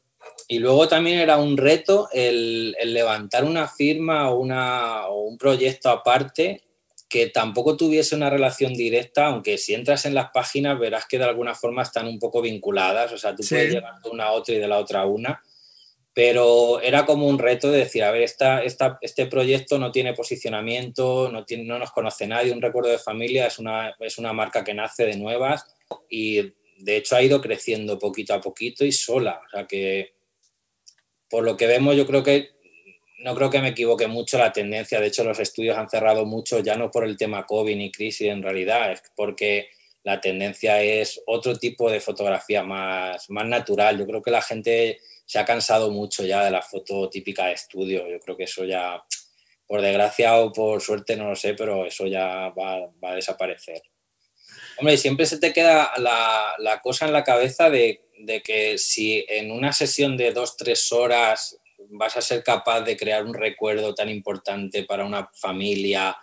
[0.48, 5.88] Y luego también era un reto el, levantar una firma o, una, o un proyecto
[5.88, 6.62] aparte
[7.08, 11.24] que tampoco tuviese una relación directa, aunque si entras en las páginas verás que de
[11.24, 14.54] alguna forma están un poco vinculadas, o sea, tú puedes llegar de una a otra
[14.54, 15.42] y de la otra a una,
[16.14, 21.30] pero era como un reto de decir, a ver, esta, este proyecto no tiene posicionamiento,
[21.32, 24.62] no, tiene, no nos conoce nadie, un recuerdo de familia es una, es una marca
[24.62, 25.64] que nace de nuevas
[26.10, 30.14] y de hecho ha ido creciendo poquito a poquito y sola, o sea que
[31.30, 32.50] por lo que vemos yo creo que
[33.22, 35.00] no creo que me equivoque mucho la tendencia.
[35.00, 38.28] De hecho, los estudios han cerrado mucho, ya no por el tema COVID ni crisis
[38.28, 39.68] en realidad, es porque
[40.02, 43.98] la tendencia es otro tipo de fotografía más, más natural.
[43.98, 44.98] Yo creo que la gente
[45.32, 48.06] se ha cansado mucho ya de la foto típica de estudio.
[48.06, 49.02] Yo creo que eso ya,
[49.66, 53.80] por desgracia o por suerte, no lo sé, pero eso ya va, a desaparecer.
[54.76, 59.24] Hombre, siempre se te queda la, la cosa en la cabeza de, de que si
[59.26, 63.94] en una sesión de dos, tres horas vas a ser capaz de crear un recuerdo
[63.94, 66.14] tan importante para una familia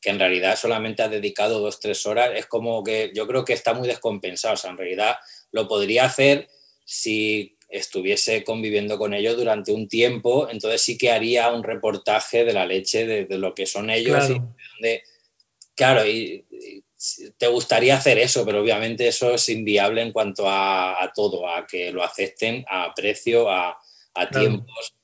[0.00, 3.52] que en realidad solamente has dedicado dos, tres horas, es como que yo creo que
[3.52, 4.54] está muy descompensado.
[4.54, 5.16] O sea, en realidad
[5.52, 6.48] lo podría hacer
[6.86, 12.52] si estuviese conviviendo con ellos durante un tiempo, entonces sí que haría un reportaje de
[12.52, 14.26] la leche, de, lo que son ellos.
[14.26, 14.34] Claro.
[14.80, 15.00] Y
[15.74, 16.44] claro, y,
[17.36, 21.92] te gustaría hacer eso, pero obviamente eso es inviable en cuanto a, todo, a que
[21.92, 23.78] lo acepten a precio, a,
[24.32, 24.94] tiempos.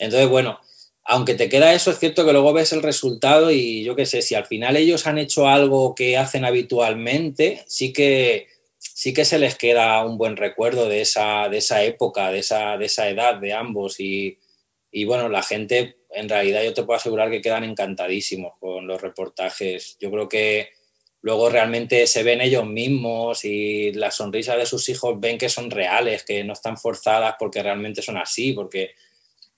[0.00, 0.58] Entonces, bueno,
[1.04, 4.20] aunque te queda eso, es cierto que luego ves el resultado y yo qué sé,
[4.20, 8.48] si al final ellos han hecho algo que hacen habitualmente, sí que,
[8.98, 12.76] sí que se les queda un buen recuerdo de esa, de esa época, de esa,
[12.76, 14.00] de esa edad de ambos.
[14.00, 14.40] Y,
[14.90, 19.00] y bueno, la gente, en realidad yo te puedo asegurar que quedan encantadísimos con los
[19.00, 19.96] reportajes.
[20.00, 20.70] Yo creo que
[21.20, 25.70] luego realmente se ven ellos mismos y la sonrisa de sus hijos ven que son
[25.70, 28.96] reales, que no están forzadas porque realmente son así, porque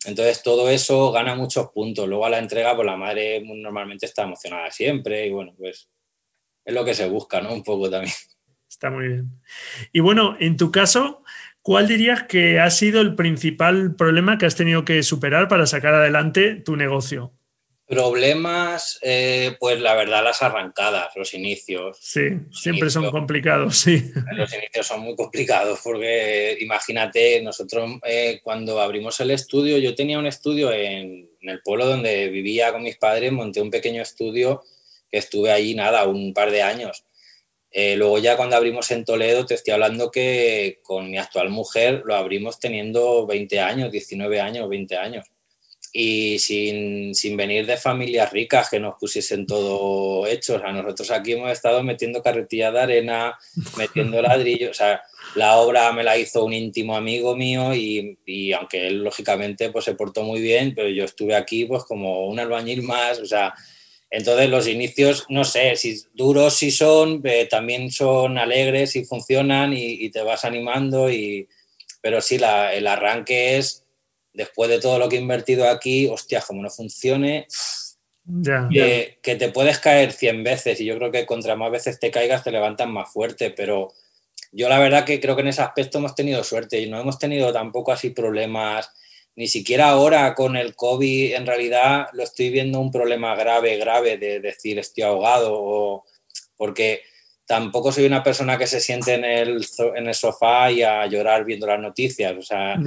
[0.04, 2.06] entonces todo eso gana muchos puntos.
[2.06, 5.88] Luego a la entrega, pues la madre normalmente está emocionada siempre y bueno, pues
[6.62, 7.54] es lo que se busca, ¿no?
[7.54, 8.12] Un poco también.
[8.80, 9.30] Está muy bien.
[9.92, 11.22] Y bueno, en tu caso,
[11.60, 15.92] ¿cuál dirías que ha sido el principal problema que has tenido que superar para sacar
[15.92, 17.34] adelante tu negocio?
[17.84, 21.98] Problemas, eh, pues la verdad, las arrancadas, los inicios.
[22.00, 24.02] Sí, siempre son complicados, sí.
[24.32, 30.18] Los inicios son muy complicados porque imagínate, nosotros eh, cuando abrimos el estudio, yo tenía
[30.18, 34.62] un estudio en, el pueblo donde vivía con mis padres, monté un pequeño estudio
[35.10, 37.04] que estuve allí nada, un par de años.
[37.72, 42.02] Eh, luego ya cuando abrimos en Toledo, te estoy hablando que con mi actual mujer
[42.04, 45.26] lo abrimos teniendo 20 años, 19 años, 20 años
[45.92, 50.56] y sin, sin, venir de familias ricas que nos pusiesen todo hecho.
[50.56, 53.38] O sea, nosotros aquí hemos estado metiendo carretilla de arena,
[53.76, 54.70] metiendo ladrillos.
[54.70, 55.02] O sea,
[55.34, 59.84] la obra me la hizo un íntimo amigo mío y, y, aunque él lógicamente pues
[59.84, 63.18] se portó muy bien, pero yo estuve aquí pues como un albañil más.
[63.18, 63.52] O sea,
[64.10, 69.72] entonces los inicios, no sé, si duros si son, eh, también son alegres y funcionan
[69.72, 71.10] y, y, te vas animando.
[71.10, 71.48] Y,
[72.02, 73.84] pero sí, la, el arranque es
[74.32, 77.46] después de todo lo que he invertido aquí, hostia, como no funcione,
[79.22, 82.44] que, te puedes caer 100 veces y yo creo que contra más veces te caigas
[82.44, 83.92] te levantas más fuerte, pero
[84.52, 87.18] yo la verdad que creo que en ese aspecto hemos tenido suerte y no hemos
[87.18, 88.90] tenido tampoco así problemas,
[89.36, 94.18] ni siquiera ahora con el COVID en realidad lo estoy viendo un problema grave, grave
[94.18, 96.04] de decir estoy ahogado o
[96.56, 97.02] porque
[97.50, 99.66] tampoco soy una persona que se siente en el,
[99.96, 102.32] en el sofá y a llorar viendo las noticias.
[102.38, 102.78] O sea,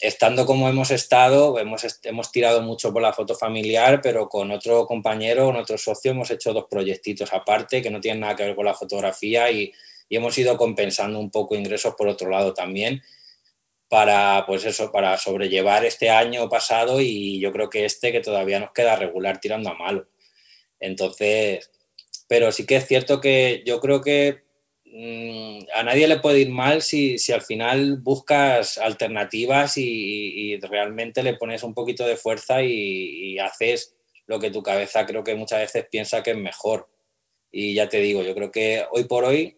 [0.00, 4.86] estando como hemos estado, hemos, hemos tirado mucho por la foto familiar, pero con otro
[4.86, 8.54] compañero, con otro socio, hemos hecho dos proyectitos aparte que no tienen nada que ver
[8.54, 9.72] con la fotografía y,
[10.10, 13.00] y hemos ido compensando un poco ingresos por otro lado también
[13.88, 18.60] para pues eso para sobrellevar este año pasado y yo creo que este que todavía
[18.60, 20.08] nos queda regular tirando a malo
[20.80, 21.70] entonces
[22.28, 24.42] pero sí que es cierto que yo creo que
[24.84, 31.34] mm, a nadie le puede ir mal si, al final buscas alternativas y, realmente le
[31.34, 33.94] pones un poquito de fuerza y, haces
[34.26, 36.88] lo que tu cabeza creo que muchas veces piensa que es mejor.
[37.52, 39.56] Y ya te digo, yo creo que hoy por hoy,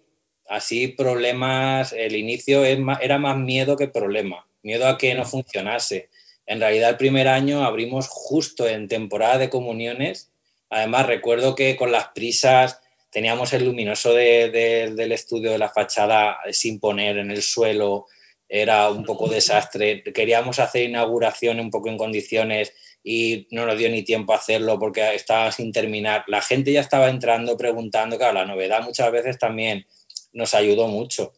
[0.48, 6.08] así problemas, el inicio era más miedo que problema, miedo a que no funcionase.
[6.46, 10.30] En realidad el primer año abrimos justo en temporada de comuniones
[10.70, 12.80] Además, recuerdo que con las prisas
[13.10, 18.06] teníamos el luminoso del estudio de la fachada sin poner en el suelo,
[18.48, 20.02] era un poco desastre.
[20.02, 24.78] Queríamos hacer inauguración un poco en condiciones y no nos dio ni tiempo a hacerlo
[24.78, 26.24] porque estaba sin terminar.
[26.26, 29.86] La gente ya estaba entrando preguntando, claro, la novedad muchas veces también
[30.32, 31.32] nos ayudó mucho.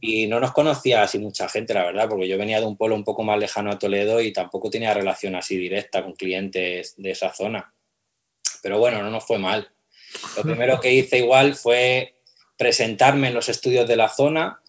[0.00, 2.96] Y no nos conocía así mucha gente, la verdad, porque yo venía de un pueblo
[2.96, 7.10] un poco más lejano a Toledo y tampoco tenía relación así directa con clientes de
[7.10, 7.72] esa zona.
[8.62, 9.68] Pero bueno, no nos fue mal.
[10.36, 12.14] Lo primero que hice igual fue
[12.56, 14.60] presentarme en los estudios de la zona.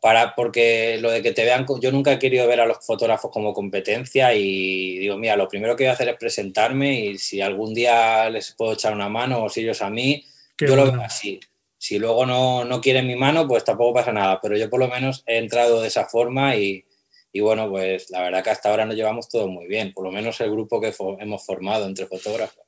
[0.00, 3.30] para, porque lo de que te vean, yo nunca he querido ver a los fotógrafos
[3.30, 7.42] como competencia y digo, mira, lo primero que voy a hacer es presentarme y si
[7.42, 10.24] algún día les puedo echar una mano o si ellos a mí,
[10.58, 11.38] yo lo veo así.
[11.84, 14.88] Si luego no, no, quieren mi mano, pues tampoco pasa nada, pero yo por lo
[14.88, 16.86] menos he entrado de esa forma y,
[17.30, 20.10] y bueno, pues la verdad que hasta ahora nos llevamos todo muy bien, por lo
[20.10, 22.63] menos el grupo que hemos formado entre fotógrafos.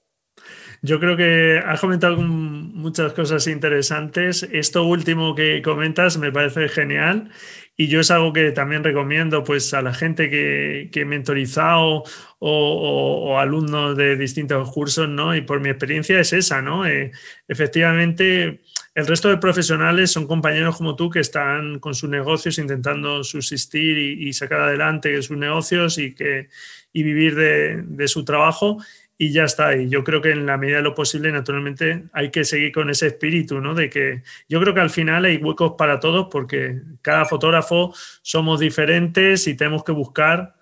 [0.83, 4.43] Yo creo que has comentado muchas cosas interesantes.
[4.53, 7.31] Esto último que comentas me parece genial
[7.79, 12.05] y yo es algo que también recomiendo pues, a la gente que, que he mentorizado
[12.39, 15.37] o, alumnos de distintos cursos, ¿no?
[15.37, 16.87] Y por mi experiencia es esa, ¿no?
[16.87, 17.11] Eh,
[17.49, 18.63] efectivamente,
[18.95, 23.99] el resto de profesionales son compañeros como tú que están con sus negocios intentando subsistir
[23.99, 26.49] y, sacar adelante sus negocios y, que,
[26.93, 28.79] y vivir de, de su trabajo
[29.19, 29.77] y ya está.
[29.77, 32.91] Y yo creo que en la medida de lo posible, naturalmente, hay que seguir con
[32.91, 33.75] ese espíritu, ¿no?
[33.75, 38.61] De que yo creo que al final hay huecos para todos porque cada fotógrafo somos
[38.61, 40.55] diferentes y tenemos que buscar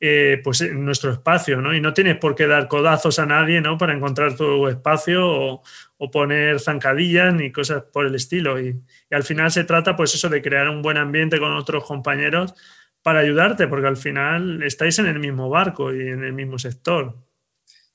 [0.00, 1.74] eh, pues nuestro espacio, ¿no?
[1.74, 3.78] Y no tienes por qué dar codazos a nadie, ¿no?
[3.78, 5.62] Para encontrar tu espacio o,
[6.10, 8.58] poner zancadillas ni cosas por el estilo.
[8.60, 8.68] Y,
[9.10, 12.54] y, al final se trata, pues eso, de crear un buen ambiente con otros compañeros
[13.02, 17.16] para ayudarte, porque al final estáis en el mismo barco y en el mismo sector.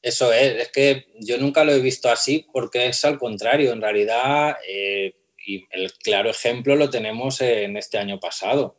[0.05, 3.81] Eso es, es que yo nunca lo he visto así porque es al contrario, en
[3.81, 5.15] realidad, eh,
[5.47, 8.77] y el claro ejemplo lo tenemos en este año pasado.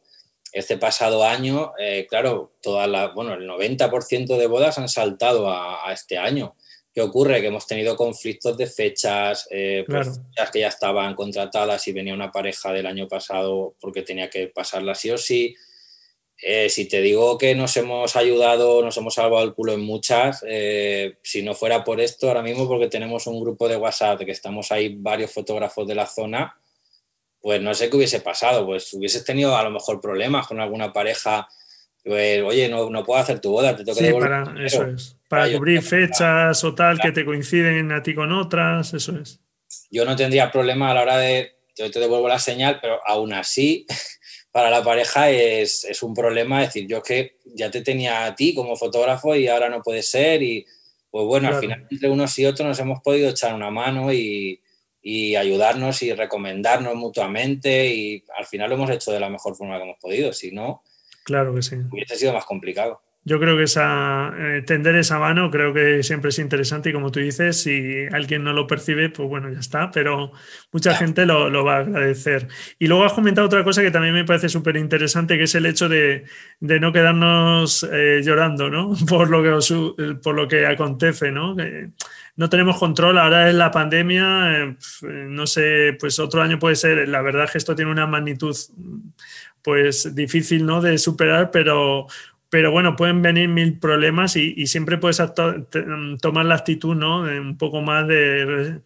[0.53, 5.93] Este pasado año, eh, claro, toda la, bueno, el 90% de bodas han saltado a,
[5.93, 6.55] este año.
[6.95, 7.41] ¿Qué ocurre?
[7.41, 12.15] Que hemos tenido conflictos de fechas, eh, pues, fechas que ya estaban contratadas y venía
[12.15, 15.57] una pareja del año pasado porque tenía que pasarla sí o sí.
[16.43, 20.45] Eh, si te digo que nos hemos ayudado, nos hemos salvado el culo en muchas,
[20.47, 24.33] eh, si no fuera por esto, ahora mismo porque tenemos un grupo de WhatsApp que
[24.33, 26.55] estamos ahí varios fotógrafos de la zona,
[27.41, 30.93] pues no sé qué hubiese pasado, pues hubieses tenido a lo mejor problemas con alguna
[30.93, 31.49] pareja,
[32.05, 35.51] pues, oye, no, no, puedo hacer tu boda, te tengo sí, para, eso es, para,
[35.51, 39.41] cubrir fechas o tal que te coinciden a ti con otras, eso es.
[39.91, 43.33] Yo no tendría problema a la hora de, yo te devuelvo la señal, pero aún
[43.33, 43.87] así
[44.57, 48.75] para la pareja es, un problema decir, yo que ya te tenía a ti como
[48.75, 50.65] fotógrafo y ahora no puede ser y
[51.11, 54.63] pues bueno, al final entre unos y otros nos hemos podido echar una mano y,
[55.37, 59.83] ayudarnos y recomendarnos mutuamente y al final lo hemos hecho de la mejor forma que
[59.83, 60.83] hemos podido, si no,
[61.23, 61.77] claro que sí.
[61.93, 63.03] hubiese sido más complicado.
[63.29, 67.11] Yo creo que esa, eh, tender esa mano creo que siempre es interesante y como
[67.11, 70.31] tú dices, si alguien no lo percibe, pues bueno, ya está, pero
[70.71, 72.47] mucha gente lo, va a agradecer.
[72.79, 75.67] Y luego has comentado otra cosa que también me parece súper interesante, que es el
[75.67, 76.23] hecho de,
[76.61, 78.95] no quedarnos eh, llorando, ¿no?
[79.09, 81.57] Por lo, que, por lo que acontece, ¿no?
[82.37, 87.09] no tenemos control, ahora es la pandemia, eh, no sé, pues otro año puede ser,
[87.09, 88.55] la verdad que esto tiene una magnitud
[89.63, 90.81] pues difícil, ¿no?
[90.81, 92.07] De superar, pero
[92.49, 95.23] pero bueno, pueden venir mil problemas y, siempre puedes
[96.21, 97.25] tomar la actitud, ¿no?
[97.25, 98.81] De un poco más de,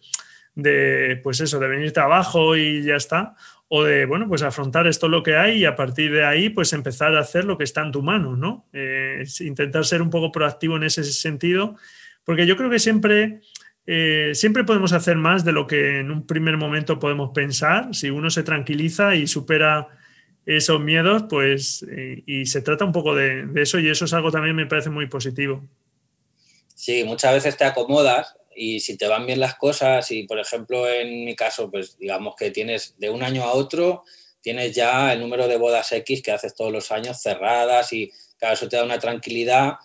[0.55, 3.35] de, pues eso, de venirte abajo y ya está.
[3.67, 6.73] O de, bueno, pues afrontar esto lo que hay y a partir de ahí, pues
[6.73, 8.67] empezar a hacer lo que está en tu mano, ¿no?
[8.73, 11.77] Eh, intentar ser un poco proactivo en ese sentido,
[12.25, 13.41] porque yo creo que siempre
[13.87, 17.93] eh, siempre podemos hacer más de lo que en un primer momento podemos pensar.
[17.93, 19.87] Si uno se tranquiliza y supera
[20.45, 24.31] esos miedos, pues, eh, y se trata un poco de, eso, y eso es algo
[24.31, 25.63] también me parece muy positivo.
[26.75, 30.89] Sí, muchas veces te acomodas y si te van bien las cosas, y por ejemplo
[30.89, 34.03] en mi caso, pues digamos que tienes de un año a otro,
[34.41, 38.55] tienes ya el número de bodas X que haces todos los años cerradas y claro,
[38.55, 39.75] eso te da una tranquilidad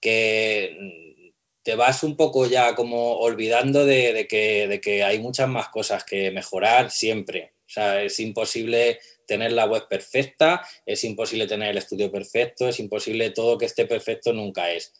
[0.00, 5.68] que te vas un poco ya como olvidando de, que, de que hay muchas más
[5.68, 7.54] cosas que mejorar siempre.
[7.66, 8.98] O sea, es imposible
[9.28, 13.86] tener la web perfecta, es imposible tener el estudio perfecto, es imposible todo que esté
[13.86, 14.92] perfecto nunca es.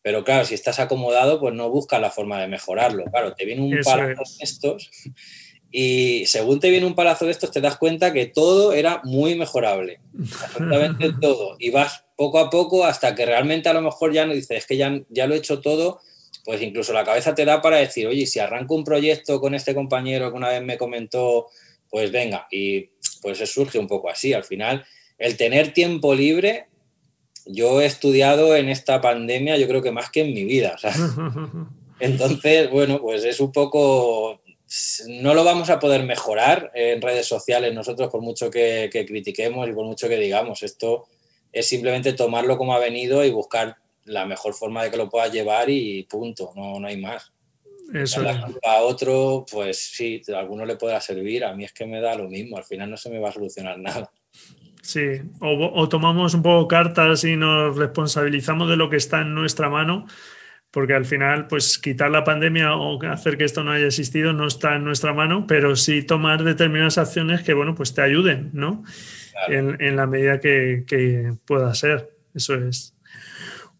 [0.00, 3.04] Pero claro, si estás acomodado, pues no buscas la forma de mejorarlo.
[3.04, 4.90] Claro, te viene un palazo de estos
[5.70, 9.34] y según te viene un palazo de estos te das cuenta que todo era muy
[9.34, 10.00] mejorable.
[10.44, 11.56] Absolutamente todo.
[11.58, 14.66] Y vas poco a poco hasta que realmente a lo mejor ya no dices, es
[14.66, 16.00] que ya, ya lo he hecho todo,
[16.44, 19.74] pues incluso la cabeza te da para decir, oye, si arranco un proyecto con este
[19.74, 21.48] compañero que una vez me comentó,
[21.88, 22.90] pues venga, y
[23.22, 24.34] pues surge un poco así.
[24.34, 24.84] Al final,
[25.16, 26.66] el tener tiempo libre
[27.46, 30.76] yo he estudiado en esta pandemia, yo creo que más que en mi vida.
[32.00, 34.40] Entonces, bueno, pues es un poco.
[35.08, 39.72] No lo vamos a poder mejorar en redes sociales nosotros, por mucho que, critiquemos y
[39.72, 40.62] por mucho que digamos.
[40.62, 41.06] Esto
[41.52, 45.32] es simplemente tomarlo como ha venido y buscar la mejor forma de que lo puedas
[45.32, 47.31] llevar y punto, no, no hay más.
[47.92, 48.24] Eso.
[48.64, 52.14] A otro, pues sí, a alguno le podrá servir, a mí es que me da
[52.14, 54.10] lo mismo, al final no se me va a solucionar nada.
[54.82, 59.68] Sí, o, tomamos un poco cartas y nos responsabilizamos de lo que está en nuestra
[59.68, 60.06] mano,
[60.72, 64.46] porque al final, pues quitar la pandemia o hacer que esto no haya existido no
[64.46, 68.82] está en nuestra mano, pero sí tomar determinadas acciones que, bueno, pues te ayuden, ¿no?
[69.48, 72.10] En, la medida que, que pueda ser.
[72.34, 72.94] Eso es.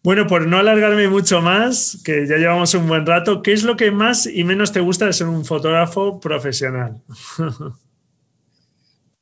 [0.03, 3.77] Bueno, por no alargarme mucho más, que ya llevamos un buen rato, ¿qué es lo
[3.77, 7.01] que más y menos te gusta de ser un fotógrafo profesional?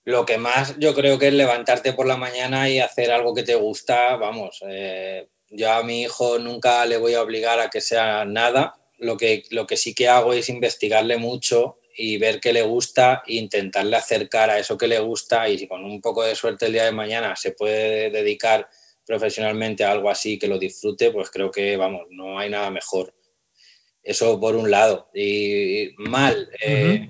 [0.05, 3.43] lo que más yo creo que es levantarte por la mañana y hacer algo que
[3.43, 7.79] te gusta, vamos, eh, yo a mi hijo nunca le voy a obligar a que
[7.79, 12.53] sea nada, lo que, lo que sí que hago es investigarle mucho y ver qué
[12.53, 16.23] le gusta e intentarle acercar a eso que le gusta y si con un poco
[16.23, 18.67] de suerte el día de mañana se puede dedicar
[19.11, 23.13] profesionalmente a algo así que lo disfrute, pues creo que, vamos, no hay nada mejor.
[24.01, 25.09] Eso por un lado.
[25.13, 27.09] Y mal, eh,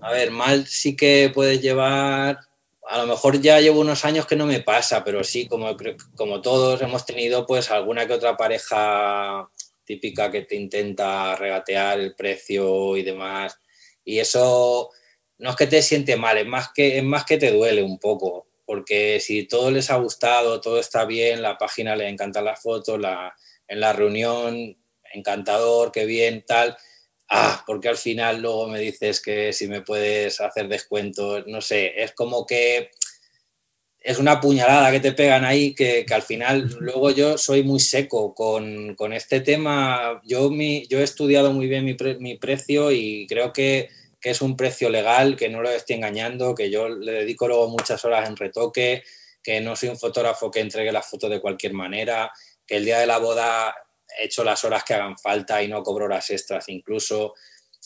[0.00, 2.38] a ver, mal sí que puedes llevar,
[2.86, 5.76] a lo mejor ya llevo unos años que no me pasa, pero sí, como,
[6.14, 9.50] como todos hemos tenido pues alguna que otra pareja
[9.84, 13.58] típica que te intenta regatear el precio y demás.
[14.04, 14.90] Y eso
[15.38, 17.98] no es que te siente mal, es más que, es más que te duele un
[17.98, 22.60] poco, porque si todo les ha gustado, todo está bien, la página le encantan las
[22.60, 23.34] fotos, la,
[23.68, 24.76] en la reunión,
[25.12, 26.76] encantador, qué bien, tal
[27.28, 32.02] ah, porque al final luego me dices que si me puedes hacer descuentos, no sé,
[32.02, 32.90] es como que
[34.00, 38.34] es una puñalada que te pegan ahí que, al final luego yo soy muy seco
[38.34, 40.20] con, este tema.
[40.24, 43.88] Yo, mi, yo he estudiado muy bien mi, precio y creo que,
[44.24, 47.68] que, es un precio legal, que no lo estoy engañando, que yo le dedico luego
[47.68, 49.02] muchas horas en retoque,
[49.42, 52.32] que no soy un fotógrafo que entregue las fotos de cualquier manera,
[52.66, 53.74] que el día de la boda
[54.18, 57.34] he hecho las horas que hagan falta y no cobro horas extras incluso.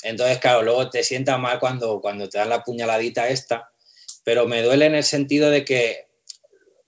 [0.05, 3.73] Entonces, claro, luego te sienta mal cuando, cuando te dan la puñaladita esta,
[4.23, 6.08] pero me duele en el sentido de que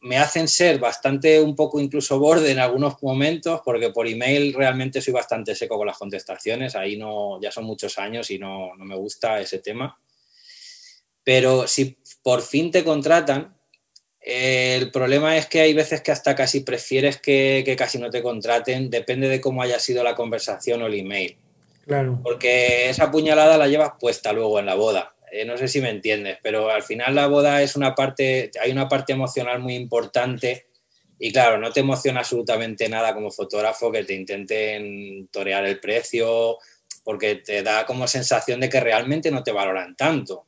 [0.03, 5.03] me hacen ser bastante un poco incluso borde en algunos momentos, porque por email realmente
[5.03, 8.85] soy bastante seco con las contestaciones, ahí no, ya son muchos años y no, no
[8.85, 10.01] me gusta ese tema.
[11.23, 13.57] Pero si por fin te contratan,
[14.21, 18.91] el problema es que hay veces que hasta casi prefieres que, casi no te contraten,
[18.91, 21.37] depende de cómo haya sido la conversación o el email.
[21.87, 22.21] Claro.
[22.23, 25.15] Porque esa puñalada la llevas puesta luego en la boda.
[25.33, 28.73] Eh, no sé si me entiendes, pero al final la boda es una parte, hay
[28.73, 30.67] una parte emocional muy importante
[31.19, 36.59] y claro, no te emociona absolutamente nada como fotógrafo que te intenten torear el precio
[37.05, 40.47] porque te da como sensación de que realmente no te valoran tanto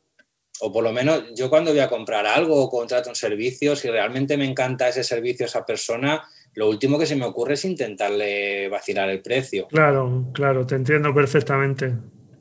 [0.65, 3.91] o por lo menos yo cuando voy a comprar algo o contrato un servicio, si
[3.91, 6.23] realmente me encanta ese servicio, esa persona,
[6.55, 9.67] lo último que se me ocurre es intentarle vacilar el precio.
[9.67, 11.95] Claro, claro, te entiendo perfectamente.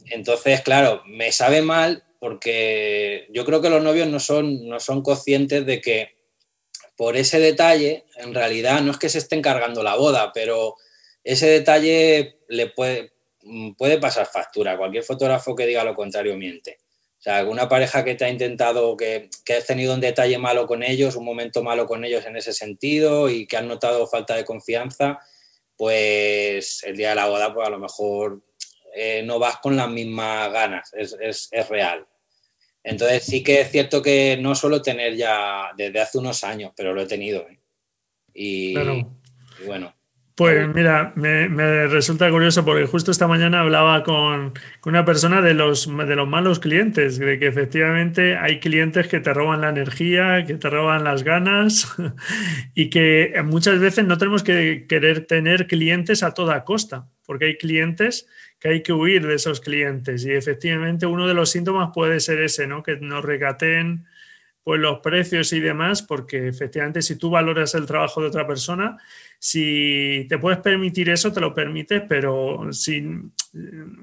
[0.06, 5.02] Entonces, claro, me sabe mal porque yo creo que los novios no son, no son
[5.02, 6.16] conscientes de que
[6.96, 10.76] por ese detalle, en realidad no es que se estén cargando la boda, pero
[11.24, 13.14] ese detalle le puede,
[13.76, 14.78] puede pasar factura.
[14.78, 16.78] Cualquier fotógrafo que diga lo contrario miente.
[17.18, 20.68] O sea, alguna pareja que te ha intentado, que, que, has tenido un detalle malo
[20.68, 24.36] con ellos, un momento malo con ellos en ese sentido y que han notado falta
[24.36, 25.18] de confianza,
[25.76, 28.44] pues el día de la boda, pues a lo mejor
[28.94, 31.16] eh, no vas con las mismas ganas, es,
[31.52, 32.06] es, real.
[32.84, 36.94] Entonces sí que es cierto que no suelo tener ya desde hace unos años, pero
[36.94, 37.48] lo he tenido.
[37.48, 37.60] ¿eh?
[38.34, 39.06] Y, y
[39.66, 39.94] bueno.
[40.42, 41.48] Pues mira, me,
[41.86, 46.60] resulta curioso porque justo esta mañana hablaba con, una persona de los, de los malos
[46.60, 51.22] clientes, de que efectivamente hay clientes que te roban la energía, que te roban las
[51.24, 51.96] ganas
[52.74, 57.58] y que muchas veces no tenemos que querer tener clientes a toda costa, porque hay
[57.60, 58.26] clientes
[58.60, 62.42] que hay que huir de esos clientes y efectivamente uno de los síntomas puede ser
[62.42, 62.82] ese, ¿no?
[62.82, 64.08] que nos regaten
[64.64, 68.98] pues los precios y demás, porque efectivamente si tú valoras el trabajo de otra persona,
[69.40, 73.04] si te puedes permitir eso, te lo permites, pero si,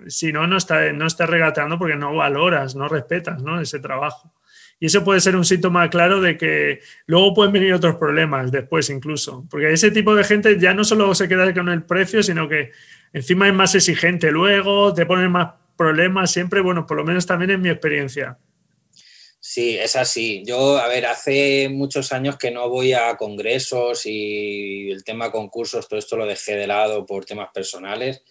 [0.09, 3.61] si no, no estás no está regateando porque no valoras, no respetas ¿no?
[3.61, 4.33] ese trabajo.
[4.81, 8.91] Y eso puede ser un síntoma claro de que luego pueden venir otros problemas después
[8.91, 12.49] incluso, porque ese tipo de gente ya no solo se queda con el precio, sino
[12.49, 12.73] que
[13.13, 17.53] encima es más exigente luego, te ponen más problemas siempre, bueno, por lo menos también
[17.53, 18.39] en mi experiencia.
[19.51, 20.43] Sí, es así.
[20.45, 25.89] Yo, a ver, hace muchos años que no voy a congresos y el tema concursos,
[25.89, 28.23] todo esto lo dejé de lado por temas personales.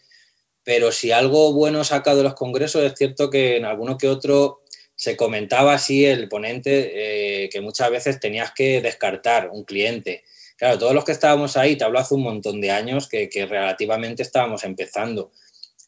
[0.64, 4.62] Pero si algo bueno saca de los congresos, es cierto que en alguno que otro
[4.96, 10.24] se comentaba así el ponente eh, que muchas veces tenías que descartar un cliente.
[10.56, 14.22] Claro, todos los que estábamos ahí, te hablo hace un montón de años que, relativamente
[14.22, 15.32] estábamos empezando.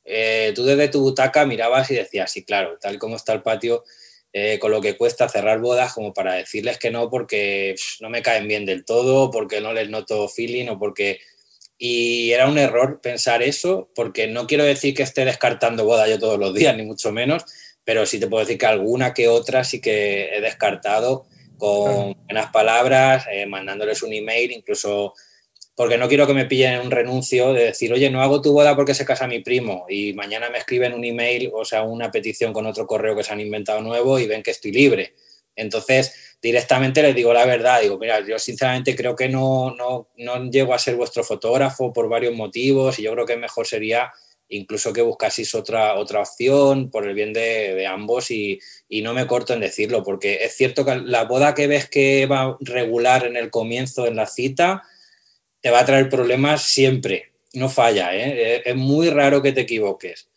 [0.03, 3.84] Eh, tú desde tu butaca mirabas y decías, sí, claro, tal como está el patio,
[4.32, 8.21] eh, con lo que cuesta cerrar bodas como para decirles que no porque no me
[8.21, 11.19] caen bien del todo, porque no les noto feeling o porque...
[11.82, 16.19] Y era un error pensar eso, porque no quiero decir que esté descartando bodas yo
[16.19, 17.45] todos los días, ni mucho menos,
[17.86, 21.25] pero sí te puedo decir que alguna que otra sí que he descartado
[21.57, 25.13] con buenas palabras, eh, mandándoles un email, incluso
[25.80, 28.51] porque no quiero que me pillen en un renuncio de decir, oye, no hago tu
[28.51, 32.11] boda porque se casa mi primo y mañana me escriben un email, o sea, una
[32.11, 35.13] petición con otro correo que se han inventado nuevo y ven que estoy libre.
[35.55, 40.51] Entonces, directamente les digo la verdad, digo, mira, yo sinceramente creo que no, no, no
[40.51, 44.11] llego a ser vuestro fotógrafo por varios motivos y yo creo que mejor sería
[44.49, 48.59] incluso que buscaseis otra, otra opción por el bien de, de ambos y,
[48.89, 52.25] y, no me corto en decirlo, porque es cierto que la boda que ves que
[52.25, 54.84] va regular en el comienzo, en la cita,
[55.62, 58.62] te va a traer problemas siempre, no falla, ¿eh?
[58.66, 60.30] es muy raro que te equivoques.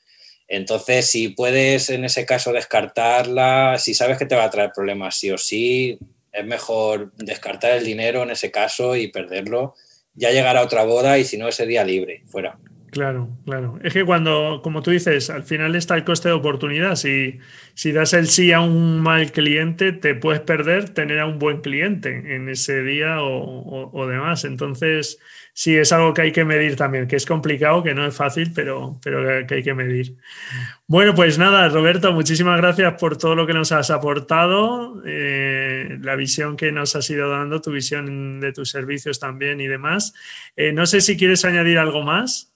[0.49, 5.17] Entonces, si puedes en ese caso descartarla, si sabes que te va a traer problemas
[5.17, 5.99] sí o sí,
[6.33, 9.75] es mejor descartar el dinero en ese caso y perderlo.
[10.15, 12.59] Ya llegará otra boda y si no, ese día libre, fuera.
[12.93, 13.79] Claro, claro.
[13.83, 16.95] Es que cuando, como tú dices, al final está el coste de oportunidad.
[16.97, 17.39] Si,
[17.73, 21.63] si das el sí a un mal cliente, te puedes perder tener a un buen
[21.63, 24.45] cliente en ese día o, demás.
[24.45, 25.19] Entonces,
[25.55, 28.53] sí, es algo que hay que medir también, que es complicado, que no es fácil,
[28.55, 30.19] pero, pero que hay que medir.
[30.87, 36.15] Bueno, pues nada, Roberto, muchísimas gracias por todo lo que nos has aportado, eh, la
[36.15, 40.13] visión que nos has ido dando, tu visión de tus servicios también y demás.
[40.57, 42.52] Eh, no sé si quieres añadir algo más.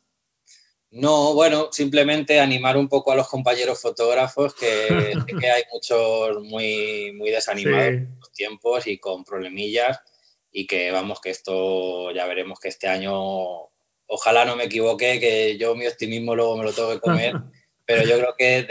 [0.90, 7.12] No, bueno, simplemente animar un poco a los compañeros fotógrafos, que, que hay muchos muy,
[7.12, 10.00] muy desanimados en los tiempos y con problemillas,
[10.52, 13.12] y que vamos, que esto ya veremos que este año,
[14.06, 17.34] ojalá no me equivoque, que yo mi optimismo luego me lo tengo que comer,
[17.84, 18.66] pero yo creo que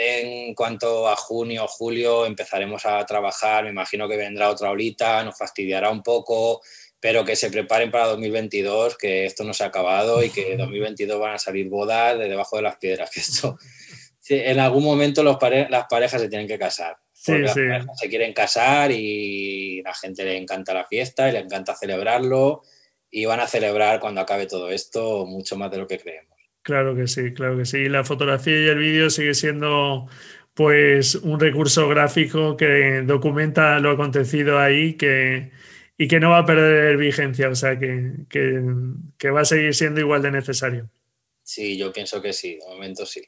[0.48, 5.24] en cuanto a junio o julio empezaremos a trabajar, me imagino que vendrá otra horita,
[5.24, 6.62] nos fastidiará un poco
[7.00, 10.58] pero que se preparen para 2022, que esto no se ha acabado y que en
[10.60, 13.12] 2022 van a salir bodas de debajo de las piedras.
[13.12, 13.58] Que esto,
[14.30, 15.38] en algún momento los
[15.70, 16.98] las parejas se tienen que casar.
[17.26, 22.62] Porque se quieren casar y la gente le encanta la fiesta y le encanta celebrarlo
[23.10, 26.38] y van a celebrar cuando acabe todo esto mucho más de lo que creemos.
[26.62, 27.90] Claro que sí, claro que sí.
[27.90, 30.08] La fotografía y el vídeo sigue siendo
[30.54, 35.52] pues un recurso gráfico que documenta lo acontecido ahí, que,
[35.98, 40.02] y que no va a perder vigencia, o sea que, que, va a seguir siendo
[40.02, 40.90] igual de necesario.
[41.42, 43.22] Sí, yo pienso que sí, de momento sí.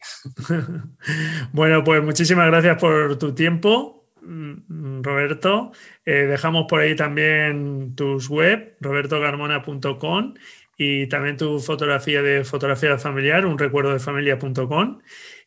[1.53, 5.71] bueno, pues muchísimas gracias por tu tiempo, mm, Roberto.
[6.03, 10.33] Eh, dejamos por ahí también tus web, robertogarmona.com
[10.77, 14.99] y también tu fotografía de fotografía familiar, un recuerdo de familia.com.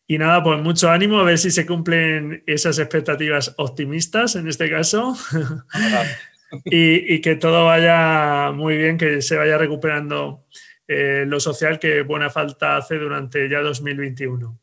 [0.06, 4.68] Y nada, pues mucho ánimo, a ver si se cumplen esas expectativas optimistas en este
[4.68, 5.16] caso
[6.64, 10.46] y, que todo vaya muy bien, que se vaya recuperando
[10.88, 14.58] eh, lo social que buena falta hace durante ya 2021.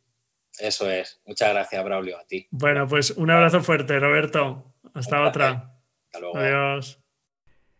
[0.59, 1.21] Eso es.
[1.25, 2.47] Muchas gracias, Braulio, a ti.
[2.51, 4.73] Bueno, pues un abrazo fuerte, Roberto.
[4.93, 5.71] Hasta otra.
[6.05, 6.37] Hasta luego.
[6.37, 6.99] Adiós.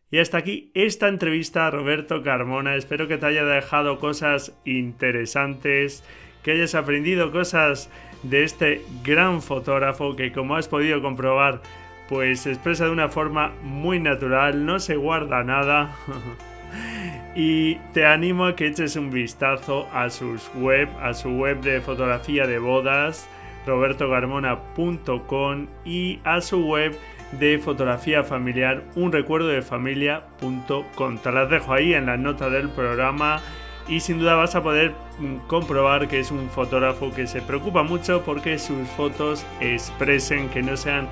[0.10, 2.76] Y hasta aquí esta entrevista a Roberto Carmona.
[2.76, 6.04] Espero que te haya dejado cosas interesantes
[6.48, 7.90] que hayas aprendido cosas
[8.24, 11.62] de este gran fotógrafo que como has podido comprobar
[12.08, 15.94] pues se expresa de una forma muy natural, no se guarda nada.
[17.36, 21.82] y te animo a que eches un vistazo a sus web, a su web de
[21.82, 23.28] fotografía de bodas,
[23.66, 26.98] robertogarmona.com y a su web
[27.34, 31.18] de fotografía familiar, un recuerdo de familia.com.
[31.18, 33.42] Te las dejo ahí en la nota del programa
[33.88, 37.84] y sin duda vas a poder mm, comprobar que es un fotógrafo que se preocupa
[37.84, 41.08] mucho porque sus fotos expresen que no sean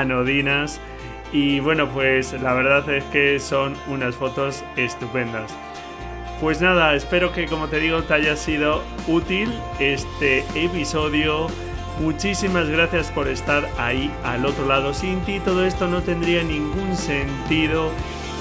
[0.00, 0.80] anodinas
[1.32, 5.54] y bueno pues la verdad es que son unas fotos estupendas.
[6.40, 11.46] Pues nada, espero que como te digo te haya sido útil este episodio.
[12.00, 14.92] Muchísimas gracias por estar ahí al otro lado.
[14.94, 17.90] Sin ti todo esto no tendría ningún sentido.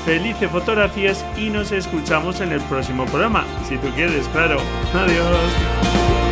[0.05, 3.45] Felices fotografías y nos escuchamos en el próximo programa.
[3.69, 4.57] Si tú quieres, claro.
[4.93, 6.22] Adiós.